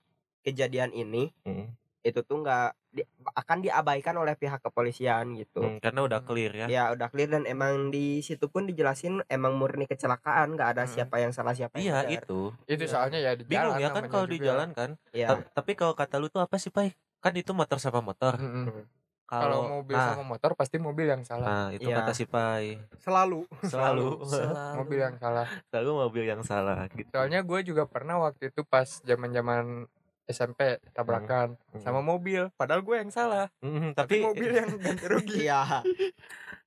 kejadian 0.41 0.93
ini 0.93 1.33
Mm. 1.43 1.73
Itu 2.01 2.21
tuh 2.21 2.41
nggak 2.41 2.69
di- 2.91 3.05
akan 3.31 3.59
diabaikan 3.61 4.17
oleh 4.17 4.33
pihak 4.33 4.61
kepolisian 4.61 5.37
gitu 5.37 5.61
Mm, 5.61 5.79
karena 5.79 6.01
udah 6.03 6.21
clear 6.21 6.53
ya. 6.55 6.67
ya 6.67 6.85
udah 6.91 7.07
clear 7.07 7.29
dan 7.29 7.45
emang 7.45 7.89
di 7.89 8.19
situ 8.21 8.47
pun 8.47 8.65
dijelasin 8.65 9.21
emang 9.27 9.55
murni 9.55 9.85
kecelakaan 9.85 10.57
nggak 10.57 10.71
ada 10.75 10.83
Hmm. 10.83 10.93
siapa 10.97 11.17
yang 11.17 11.31
salah 11.31 11.53
siapa 11.53 11.77
Iya 11.77 12.03
yang 12.03 12.19
itu. 12.19 12.57
itu 12.67 12.83
Iya. 12.83 12.91
soalnya 12.91 13.19
ya 13.21 13.33
di 13.35 13.45
Bingung 13.45 13.77
jalan 13.77 13.81
ya 13.81 13.89
kan 13.91 14.05
kalau 14.07 14.27
di 14.27 14.39
jalan 14.39 14.69
kan. 14.73 14.91
ya 15.13 15.29
Ta- 15.31 15.45
Tapi 15.55 15.73
kalau 15.75 15.93
kata 15.93 16.17
lu 16.17 16.27
tuh 16.27 16.41
apa 16.41 16.57
sih, 16.57 16.69
Pai? 16.69 16.91
Kan 17.19 17.37
itu 17.37 17.53
motor 17.53 17.77
sama 17.77 18.01
motor. 18.01 18.35
Mm-mm. 18.35 18.89
kalau 19.23 19.79
mobil 19.79 19.95
nah, 19.95 20.11
sama 20.11 20.27
motor 20.27 20.59
pasti 20.59 20.75
mobil 20.75 21.07
yang 21.07 21.23
salah 21.23 21.47
nah, 21.47 21.69
itu 21.71 21.87
Iya. 21.87 22.03
kata 22.03 22.11
si 22.11 22.27
Pai. 22.27 22.83
Selalu. 22.99 23.47
Selalu 23.63 24.19
mobil 24.83 24.99
yang 24.99 25.15
salah 25.15 25.47
selalu 25.71 25.91
mobil 26.01 26.25
yang 26.25 26.43
salah 26.43 26.91
gitu. 26.91 27.07
soalnya 27.07 27.39
gue 27.41 27.61
juga 27.63 27.87
pernah 27.87 28.19
waktu 28.19 28.51
itu 28.51 28.65
pas 28.65 28.99
zaman 29.01 29.31
zaman 29.31 29.87
SMP 30.31 30.61
tabrakan 30.91 31.59
Hmm. 31.71 31.83
sama 31.83 32.01
mobil 32.01 32.49
padahal 32.55 32.81
gue 32.81 32.97
yang 32.97 33.11
salah 33.11 33.47
Mm, 33.59 33.93
tapi, 33.93 34.19
tapi 34.19 34.27
mobil 34.27 34.51
yang 34.53 34.71
ganti 34.77 35.07
rugi 35.07 35.37
iya 35.45 35.83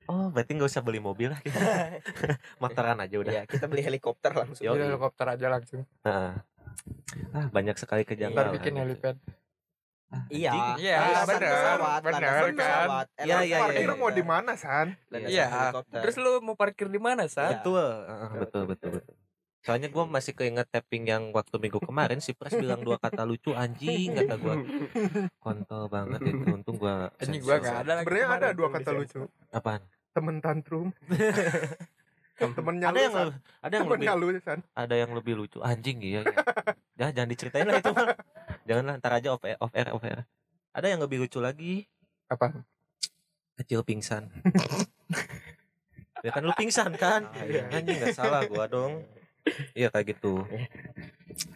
Oh, 0.03 0.27
berarti 0.27 0.51
nggak 0.53 0.67
usah 0.67 0.83
beli 0.83 0.99
mobil 0.99 1.31
lah. 1.31 1.39
kita. 1.39 1.55
Motoran 2.61 2.99
aja 2.99 3.15
udah. 3.15 3.31
Iya, 3.31 3.43
kita 3.47 3.71
beli 3.71 3.79
helikopter 3.81 4.35
langsung. 4.35 4.59
Jadi 4.59 4.83
helikopter 4.83 5.25
aja 5.29 5.47
langsung 5.47 5.87
Nah. 6.03 6.43
Ah, 7.31 7.47
banyak 7.47 7.75
sekali 7.75 8.03
kejanggalan. 8.03 8.51
bikin 8.53 8.75
helipad 8.75 9.15
iya 10.27 10.75
Iya, 10.75 11.25
bener, 11.25 11.41
pesawat, 11.41 11.99
bener, 12.01 12.13
landasan 12.13 12.53
kan? 12.53 12.87
Iya, 13.17 13.33
landasan 13.33 13.43
iya, 13.43 13.57
Parkir 13.59 13.87
iya. 13.87 13.95
mau 13.95 14.09
di 14.11 14.23
mana, 14.23 14.51
San? 14.53 14.87
iya 15.09 15.45
helikopter. 15.47 16.01
terus 16.01 16.15
lu 16.17 16.31
mau 16.39 16.53
parkir 16.53 16.87
di 16.87 16.99
mana 16.99 17.23
Iya. 17.23 17.33
sah 17.33 17.49
Betul, 17.55 17.85
ah, 18.05 18.29
betul, 18.35 18.63
betul, 18.67 18.89
betul. 18.93 19.15
Soalnya 19.63 19.87
gue 19.87 20.03
masih 20.03 20.35
keinget 20.35 20.67
tapping 20.67 21.07
yang 21.07 21.31
waktu 21.31 21.55
minggu 21.55 21.79
kemarin 21.79 22.19
si 22.19 22.35
Pres 22.35 22.51
bilang 22.59 22.83
dua 22.83 22.99
kata 22.99 23.23
lucu 23.23 23.55
anjing 23.55 24.11
kata 24.11 24.35
gue 24.35 24.55
kontol 25.39 25.87
banget 25.87 26.19
itu 26.19 26.43
untung 26.51 26.75
gue 26.75 26.91
ini 27.23 27.39
gue 27.39 27.55
nggak 27.63 27.77
ada 27.87 27.91
lagi 27.95 28.05
Sebenarnya 28.11 28.27
ada 28.43 28.49
dua 28.51 28.67
kata 28.75 28.91
lucu. 28.91 29.23
apaan? 29.55 29.79
Temen 30.11 30.43
tantrum. 30.43 30.91
Temennya 32.43 32.91
ada 32.91 32.99
yang 32.99 33.15
ada 33.63 33.73
yang 33.79 33.87
lebih 33.87 34.07
ada 34.75 34.95
yang 34.99 35.11
lebih 35.15 35.33
lucu. 35.39 35.63
Anjing 35.63 36.03
iya 36.03 36.27
ya. 36.27 36.33
jangan 36.99 37.13
jangan 37.15 37.29
diceritain 37.31 37.67
lah 37.71 37.79
itu 37.79 37.91
mah 37.95 38.07
janganlah 38.67 38.93
ntar 38.99 39.11
aja 39.15 39.27
off 39.31 39.43
air, 39.47 39.55
off 39.63 39.71
air 39.71 39.87
off 39.95 40.03
air. 40.03 40.27
Ada 40.75 40.91
yang 40.91 40.99
lebih 40.99 41.23
lucu 41.23 41.39
lagi? 41.39 41.87
Apa? 42.27 42.51
Kecil 43.63 43.87
pingsan. 43.87 44.27
Ya 46.23 46.31
kan 46.31 46.47
lu 46.47 46.55
pingsan 46.55 46.95
kan? 46.95 47.27
Ah, 47.35 47.43
iya. 47.43 47.67
anjing 47.67 47.99
nggak 47.99 48.15
salah 48.15 48.47
gua 48.47 48.63
dong 48.71 49.03
iya 49.73 49.87
kayak 49.87 50.15
gitu. 50.15 50.41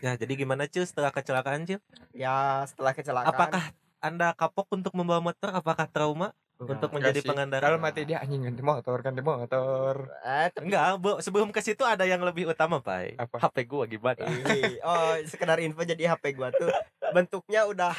Ya 0.02 0.18
jadi 0.18 0.34
gimana 0.34 0.66
cil 0.66 0.84
setelah 0.84 1.14
kecelakaan 1.14 1.62
cil? 1.64 1.78
Ya 2.10 2.66
setelah 2.66 2.98
kecelakaan. 2.98 3.30
Apakah 3.30 3.64
anda 4.00 4.34
kapok 4.34 4.74
untuk 4.74 4.90
membawa 4.94 5.22
motor? 5.22 5.54
Apakah 5.54 5.86
trauma 5.86 6.34
untuk 6.58 6.90
menjadi 6.90 7.22
Enggak 7.22 7.30
pengendara? 7.30 7.64
Kalau 7.64 7.78
mati 7.78 8.02
dia 8.02 8.18
anjing 8.18 8.42
ganti 8.42 8.66
motor 8.66 8.98
ganti 9.06 9.22
motor. 9.22 10.10
Eh, 10.26 10.50
tapi- 10.50 10.66
enggak 10.66 10.98
bu 10.98 11.22
sebelum 11.22 11.54
ke 11.54 11.62
situ 11.62 11.86
ada 11.86 12.10
yang 12.10 12.26
lebih 12.26 12.50
utama 12.50 12.82
pai. 12.82 13.14
Apa? 13.16 13.38
HP 13.38 13.70
gua 13.70 13.86
gimana? 13.86 14.26
Oh 14.82 15.14
sekedar 15.24 15.62
info 15.62 15.86
jadi 15.86 16.10
HP 16.10 16.34
gua 16.34 16.50
tuh 16.50 16.74
bentuknya 17.14 17.70
udah 17.70 17.94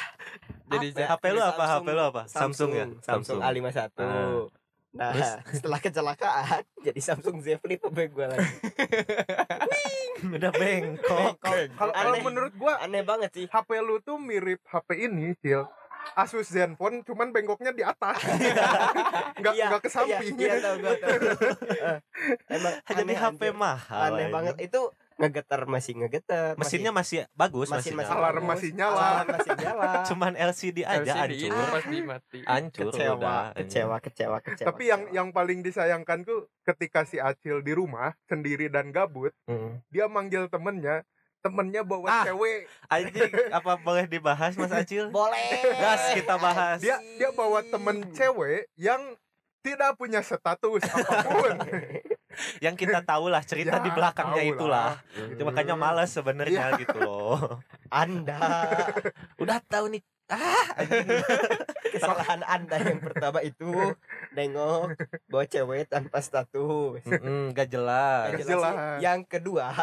Jadi 0.67 0.99
apa? 0.99 1.15
HP 1.15 1.23
lu 1.31 1.39
apa? 1.39 1.63
Samsung- 1.63 1.71
HP 1.79 1.87
lu 1.89 2.03
apa? 2.03 2.21
Samsung, 2.27 2.71
ya? 2.75 2.85
Samsung, 2.99 3.39
A51 3.39 3.87
Ah. 3.97 4.43
Nah 4.99 5.09
Terus? 5.09 5.31
setelah 5.55 5.79
kecelakaan 5.79 6.61
jadi 6.85 6.99
Samsung 6.99 7.39
Z 7.39 7.55
Flip 7.57 7.79
HP 7.79 7.97
gua 8.09 8.27
lagi 8.29 8.43
udah 10.35 10.51
bengkok 10.51 11.33
Kalau 11.39 11.63
kalau 11.71 11.93
Aneh. 12.11 12.21
menurut 12.21 12.53
gua 12.53 12.75
aneh 12.77 12.99
banget 13.01 13.31
sih 13.31 13.45
HP 13.45 13.79
lu 13.79 13.97
tuh 13.99 14.19
mirip 14.19 14.59
HP 14.65 14.89
ini, 15.01 15.31
Cil. 15.37 15.63
Asus 16.11 16.49
Zenfone 16.49 16.99
cuman 17.01 17.29
bengkoknya 17.29 17.71
di 17.71 17.79
atas. 17.81 18.17
Enggak 19.35 19.53
Iya, 19.53 19.65
enggak 19.67 19.81
ke 19.81 19.89
samping. 19.89 20.33
iya, 20.35 20.47
iya 20.49 20.59
tahu 20.59 20.75
gua 20.77 20.95
tahu 20.97 21.17
Eh, 21.69 21.97
emang 22.49 22.73
jadi 22.83 23.03
aneh, 23.05 23.15
HP 23.15 23.41
anjir. 23.41 23.53
mahal 23.53 24.01
aneh 24.09 24.27
banget 24.27 24.55
itu 24.59 24.81
ngegetar 25.19 25.61
masih 25.65 25.93
ngegetar 25.95 26.55
mesinnya 26.55 26.89
masih 26.89 27.27
bagus 27.33 27.67
masih 27.67 27.91
masih, 27.91 27.93
masih 27.93 28.09
nyala. 28.09 28.23
Alarm 28.23 28.43
masih 28.45 28.69
nyala. 28.71 28.95
alarm 28.97 29.27
masih 29.29 29.53
nyala 29.53 29.89
cuman 30.09 30.31
LCD 30.33 30.77
aja 30.81 31.11
LCD 31.13 31.19
hancur 31.19 31.35
itu 31.45 31.63
pasti 31.69 31.97
mati 32.01 32.39
hancur 32.41 32.85
kecewa 32.87 33.13
udah 33.13 33.43
kecewa 33.53 33.95
kecewa 33.99 34.37
kecewa 34.39 34.67
Tapi 34.67 34.83
yang 34.85 35.01
kecewa. 35.03 35.15
yang 35.15 35.27
paling 35.29 35.59
disayangkan 35.59 36.23
tuh 36.23 36.39
ketika 36.63 37.03
si 37.03 37.19
Acil 37.19 37.59
di 37.59 37.71
rumah 37.71 37.89
sendiri 38.25 38.67
dan 38.67 38.89
gabut, 38.89 39.35
Mm. 39.43 39.81
dia 39.87 40.05
manggil 40.05 40.47
temennya, 40.47 41.03
temennya 41.39 41.81
bawa 41.81 42.07
Ah. 42.07 42.23
cewek. 42.23 42.69
anjing 42.87 43.31
apa 43.49 43.71
boleh 43.77 44.05
dibahas 44.05 44.53
Mas 44.53 44.69
Acil 44.69 45.09
boleh 45.15 45.41
Gas, 45.75 46.13
kita 46.13 46.35
bahas. 46.35 46.79
Dia 46.79 46.95
dia 47.15 47.29
bawa 47.31 47.59
temen 47.61 48.07
cewek 48.11 48.71
yang 48.75 49.01
tidak 49.59 49.93
punya 49.93 50.21
status 50.21 50.79
apa 50.85 51.15
pun. 51.25 51.51
yang 52.61 52.77
kita 52.77 53.01
tahu 53.01 53.27
lah 53.27 53.41
cerita 53.41 53.81
Ya, 53.81 53.83
di 53.83 53.89
belakangnya 53.91 54.43
itulah. 54.45 54.89
Lah. 54.95 55.31
itu 55.33 55.41
makanya 55.41 55.75
males 55.75 56.09
sebenarnya 56.13 56.77
gitu 56.77 56.97
loh. 57.01 57.61
Anda 57.89 58.37
udah 59.41 59.59
tahu 59.65 59.97
nih. 59.97 60.03
Ah 60.29 60.77
kesalahan 61.93 62.45
Anda 62.45 62.77
yang 62.77 63.01
pertama 63.01 63.41
itu 63.41 63.97
nengok 64.37 64.93
bawa 65.25 65.43
cewek 65.49 65.89
tanpa 65.89 66.21
status. 66.21 67.01
Mm-mm, 67.01 67.49
gak 67.57 67.73
jelas. 67.73 68.37
Gak 68.37 68.45
Jelas. 68.45 69.01
Yang 69.01 69.25
kedua, 69.25 69.73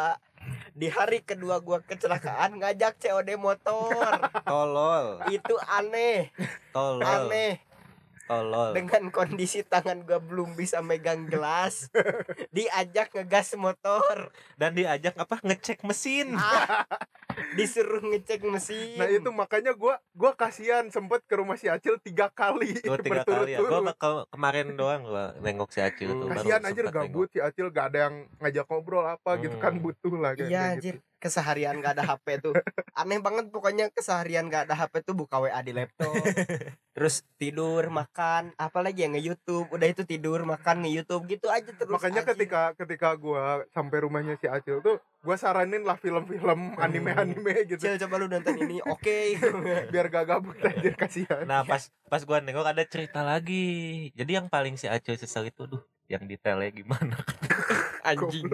di 0.70 0.86
hari 0.86 1.26
kedua 1.26 1.58
gua 1.58 1.82
kecelakaan 1.82 2.62
ngajak 2.62 2.94
COD 2.94 3.34
motor. 3.34 4.22
tolol. 4.46 5.18
Itu 5.26 5.58
aneh, 5.66 6.30
tolol. 6.70 7.02
Aneh. 7.02 7.58
Tolol 8.26 8.74
Dengan 8.74 9.08
kondisi 9.08 9.62
tangan 9.62 10.02
gua 10.02 10.18
belum 10.18 10.52
bisa 10.52 10.82
megang 10.82 11.24
gelas, 11.24 11.86
diajak 12.56 13.10
ngegas 13.10 13.54
motor, 13.54 14.28
dan 14.54 14.74
diajak 14.74 15.14
apa 15.14 15.38
ngecek 15.40 15.80
mesin 15.82 16.34
ah, 16.34 16.82
disuruh 17.54 18.02
ngecek 18.02 18.42
mesin. 18.42 18.98
Nah 18.98 19.06
itu 19.06 19.28
makanya 19.30 19.72
gua 19.72 19.96
gua 20.12 20.32
kasihan 20.32 20.86
sempet 20.88 21.22
ke 21.24 21.34
rumah 21.34 21.54
si 21.54 21.66
Acil 21.66 21.96
tiga 21.98 22.26
kali 22.28 22.74
dua 22.80 22.98
tiga 22.98 23.22
kali 23.22 23.54
ya 23.54 23.60
gue 23.60 23.70
berturut-turut. 23.70 24.26
kemarin 24.28 24.66
doang 24.74 25.02
gua 25.04 25.32
nengok 25.38 25.70
si 25.70 25.80
Acil 25.80 26.10
tuh 26.10 26.26
baru 26.26 26.36
Kasihan 26.36 26.60
anjir 26.62 26.84
sempet 26.84 26.96
gabut 26.96 27.28
si 27.30 27.38
Acil 27.38 27.66
gak 27.70 27.86
ada 27.94 27.98
yang 28.10 28.16
ngajak 28.38 28.66
ngobrol 28.66 29.04
apa 29.04 29.30
gitu 29.38 29.56
kan 29.56 29.72
Hmm. 29.72 29.84
butuh 29.84 30.14
lah 30.16 30.32
kayak 30.34 30.50
Iya 30.50 30.64
gitu. 30.80 30.98
Keseharian 31.18 31.80
gak 31.80 31.98
ada 31.98 32.04
HP 32.14 32.40
tuh. 32.44 32.54
Aneh 32.92 33.20
banget 33.20 33.48
pokoknya 33.48 33.88
keseharian 33.92 34.48
gak 34.48 34.70
ada 34.70 34.74
HP 34.76 35.02
tuh 35.02 35.14
buka 35.16 35.40
WA 35.40 35.60
di 35.64 35.72
laptop. 35.72 36.12
Terus 36.96 37.24
tidur, 37.36 37.88
makan, 38.00 38.56
apalagi 38.56 39.04
yang 39.04 39.16
nge-YouTube. 39.16 39.68
Udah 39.68 39.88
itu 39.88 40.02
tidur, 40.08 40.44
makan, 40.44 40.84
nge-YouTube 40.84 41.28
gitu 41.28 41.52
aja 41.52 41.68
terus. 41.72 41.92
Makanya 41.92 42.24
anjir. 42.24 42.32
ketika 42.36 42.62
ketika 42.78 43.08
gua 43.16 43.64
sampai 43.72 43.98
rumahnya 44.04 44.36
si 44.40 44.48
Acil 44.48 44.80
tuh 44.80 44.96
gua 45.26 45.34
saranin 45.34 45.82
lah 45.82 45.98
film-film 45.98 46.78
anime-anime 46.78 47.66
gitu 47.66 47.82
Cil 47.82 47.98
coba 48.06 48.14
lu 48.22 48.30
nonton 48.30 48.54
ini, 48.62 48.78
oke. 48.94 49.18
biar 49.90 50.06
gak 50.06 50.24
gabut 50.30 50.54
anjir 50.62 50.94
kasihan. 51.02 51.42
nah 51.44 51.66
pas 51.66 51.90
pas 52.06 52.22
gua 52.22 52.38
nengok 52.38 52.62
ada 52.62 52.86
cerita 52.86 53.26
lagi 53.26 54.08
jadi 54.14 54.38
yang 54.38 54.46
paling 54.46 54.78
si 54.78 54.86
Acil 54.86 55.18
sesal 55.18 55.50
itu 55.50 55.66
duh 55.66 55.82
yang 56.06 56.22
detailnya 56.24 56.70
gimana? 56.70 57.16
Anjing. 58.08 58.46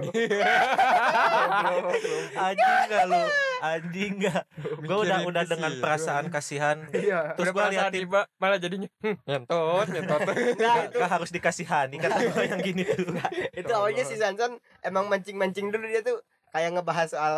Anjing 2.33 2.81
gak 2.89 3.05
lu? 3.05 3.23
Anjing 3.61 4.13
gak? 4.25 4.43
Gue 4.81 4.99
udah 5.05 5.19
udah 5.29 5.45
dengan 5.45 5.73
perasaan 5.77 6.33
kasihan. 6.33 6.81
Iya. 6.89 7.37
terus 7.37 7.53
gue 7.53 7.65
liatin. 7.77 8.09
tiba 8.09 8.25
malah 8.41 8.57
jadinya 8.57 8.89
hm, 9.05 9.17
nyentot 9.29 9.87
nyentot 9.93 10.21
Nah, 10.63 10.89
gak, 10.89 10.97
gak 10.97 11.11
harus 11.13 11.31
dikasihani 11.35 12.01
kata 12.01 12.19
gue 12.33 12.45
yang 12.49 12.61
gini 12.65 12.83
tuh. 12.89 13.13
Itu 13.53 13.73
awalnya 13.77 14.09
si 14.09 14.17
Sansan 14.17 14.57
emang 14.81 15.13
mancing-mancing 15.13 15.69
dulu 15.69 15.85
dia 15.85 16.01
tuh 16.01 16.25
kayak 16.53 16.73
ngebahas 16.73 17.09
soal 17.13 17.35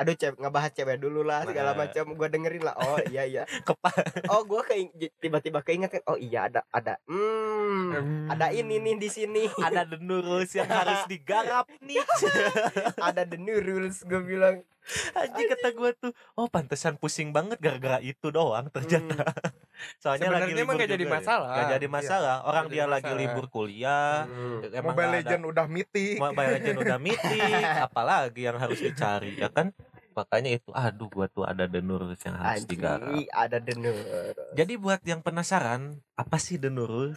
aduh 0.00 0.14
cewek 0.14 0.34
ngebahas 0.34 0.72
cewek 0.72 0.96
dulu 0.96 1.20
lah 1.20 1.44
segala 1.44 1.70
Nah. 1.70 1.84
macam 1.84 2.04
gua 2.10 2.26
dengerin 2.26 2.62
lah 2.62 2.72
oh 2.74 2.96
iya 3.04 3.22
iya 3.22 3.42
Kepa 3.68 3.92
oh 4.26 4.42
gua 4.42 4.64
keing- 4.64 4.88
tiba-tiba 5.14 5.60
keinget 5.60 5.92
kan 5.92 6.02
oh 6.06 6.16
iya 6.16 6.48
ada 6.48 6.64
ada 6.70 6.96
hmm 7.04 7.92
Hmm. 7.92 8.26
ada 8.26 8.48
ini 8.50 8.78
nih 8.78 8.96
di 8.96 9.08
sini 9.08 9.44
ada 9.66 9.84
the 9.84 9.98
new 9.98 10.18
rules 10.18 10.50
yang 10.50 10.66
harus 10.66 11.04
digarap 11.04 11.68
nih 11.78 12.00
ada 13.02 13.22
the 13.22 13.36
new 13.36 13.58
rules 13.58 14.00
gue 14.02 14.20
bilang 14.20 14.64
anjing 15.12 15.46
kata 15.46 15.68
gue 15.70 15.90
tuh 15.94 16.10
oh 16.34 16.46
pantesan 16.46 16.96
pusing 16.96 17.30
banget 17.30 17.58
gara-gara 17.58 18.00
itu 18.00 18.26
doang 18.28 18.66
ternyata 18.68 19.22
soalnya 19.96 20.28
lagi 20.30 20.50
Sebenarnya 20.50 20.56
emang 20.58 20.76
libur 20.76 20.76
gak 20.78 20.90
jadi 20.90 21.04
ya. 21.04 21.10
masalah. 21.10 21.50
Gak 21.52 21.66
jadi 21.70 21.86
masalah 21.88 22.36
orang 22.42 22.64
Nggak 22.64 22.70
dia 22.70 22.80
jadi 22.80 22.90
lagi 22.90 23.04
masalah. 23.06 23.20
libur 23.22 23.44
kuliah 23.48 24.14
Hmm. 24.22 24.58
emang 24.66 24.86
Mobile 24.90 25.12
Legend 25.14 25.42
udah 25.46 25.66
meeting. 25.68 26.16
Mobile 26.18 26.50
Legend 26.50 26.76
udah 26.80 26.98
meeting 26.98 27.52
apalagi 27.80 28.40
yang 28.42 28.56
harus 28.56 28.78
dicari 28.78 29.32
ya 29.34 29.48
kan 29.48 29.72
makanya 30.16 30.50
itu 30.58 30.70
aduh 30.74 31.08
gua 31.12 31.26
tuh 31.30 31.44
ada 31.46 31.68
the 31.68 31.80
Nurul 31.84 32.16
yang 32.18 32.36
harus 32.36 32.64
digarap. 32.66 33.12
ada 33.30 33.58
new 33.76 33.94
jadi 34.56 34.72
buat 34.80 35.00
yang 35.06 35.20
penasaran 35.22 36.00
apa 36.16 36.36
sih 36.40 36.56
the 36.58 36.72
Nurul 36.72 37.14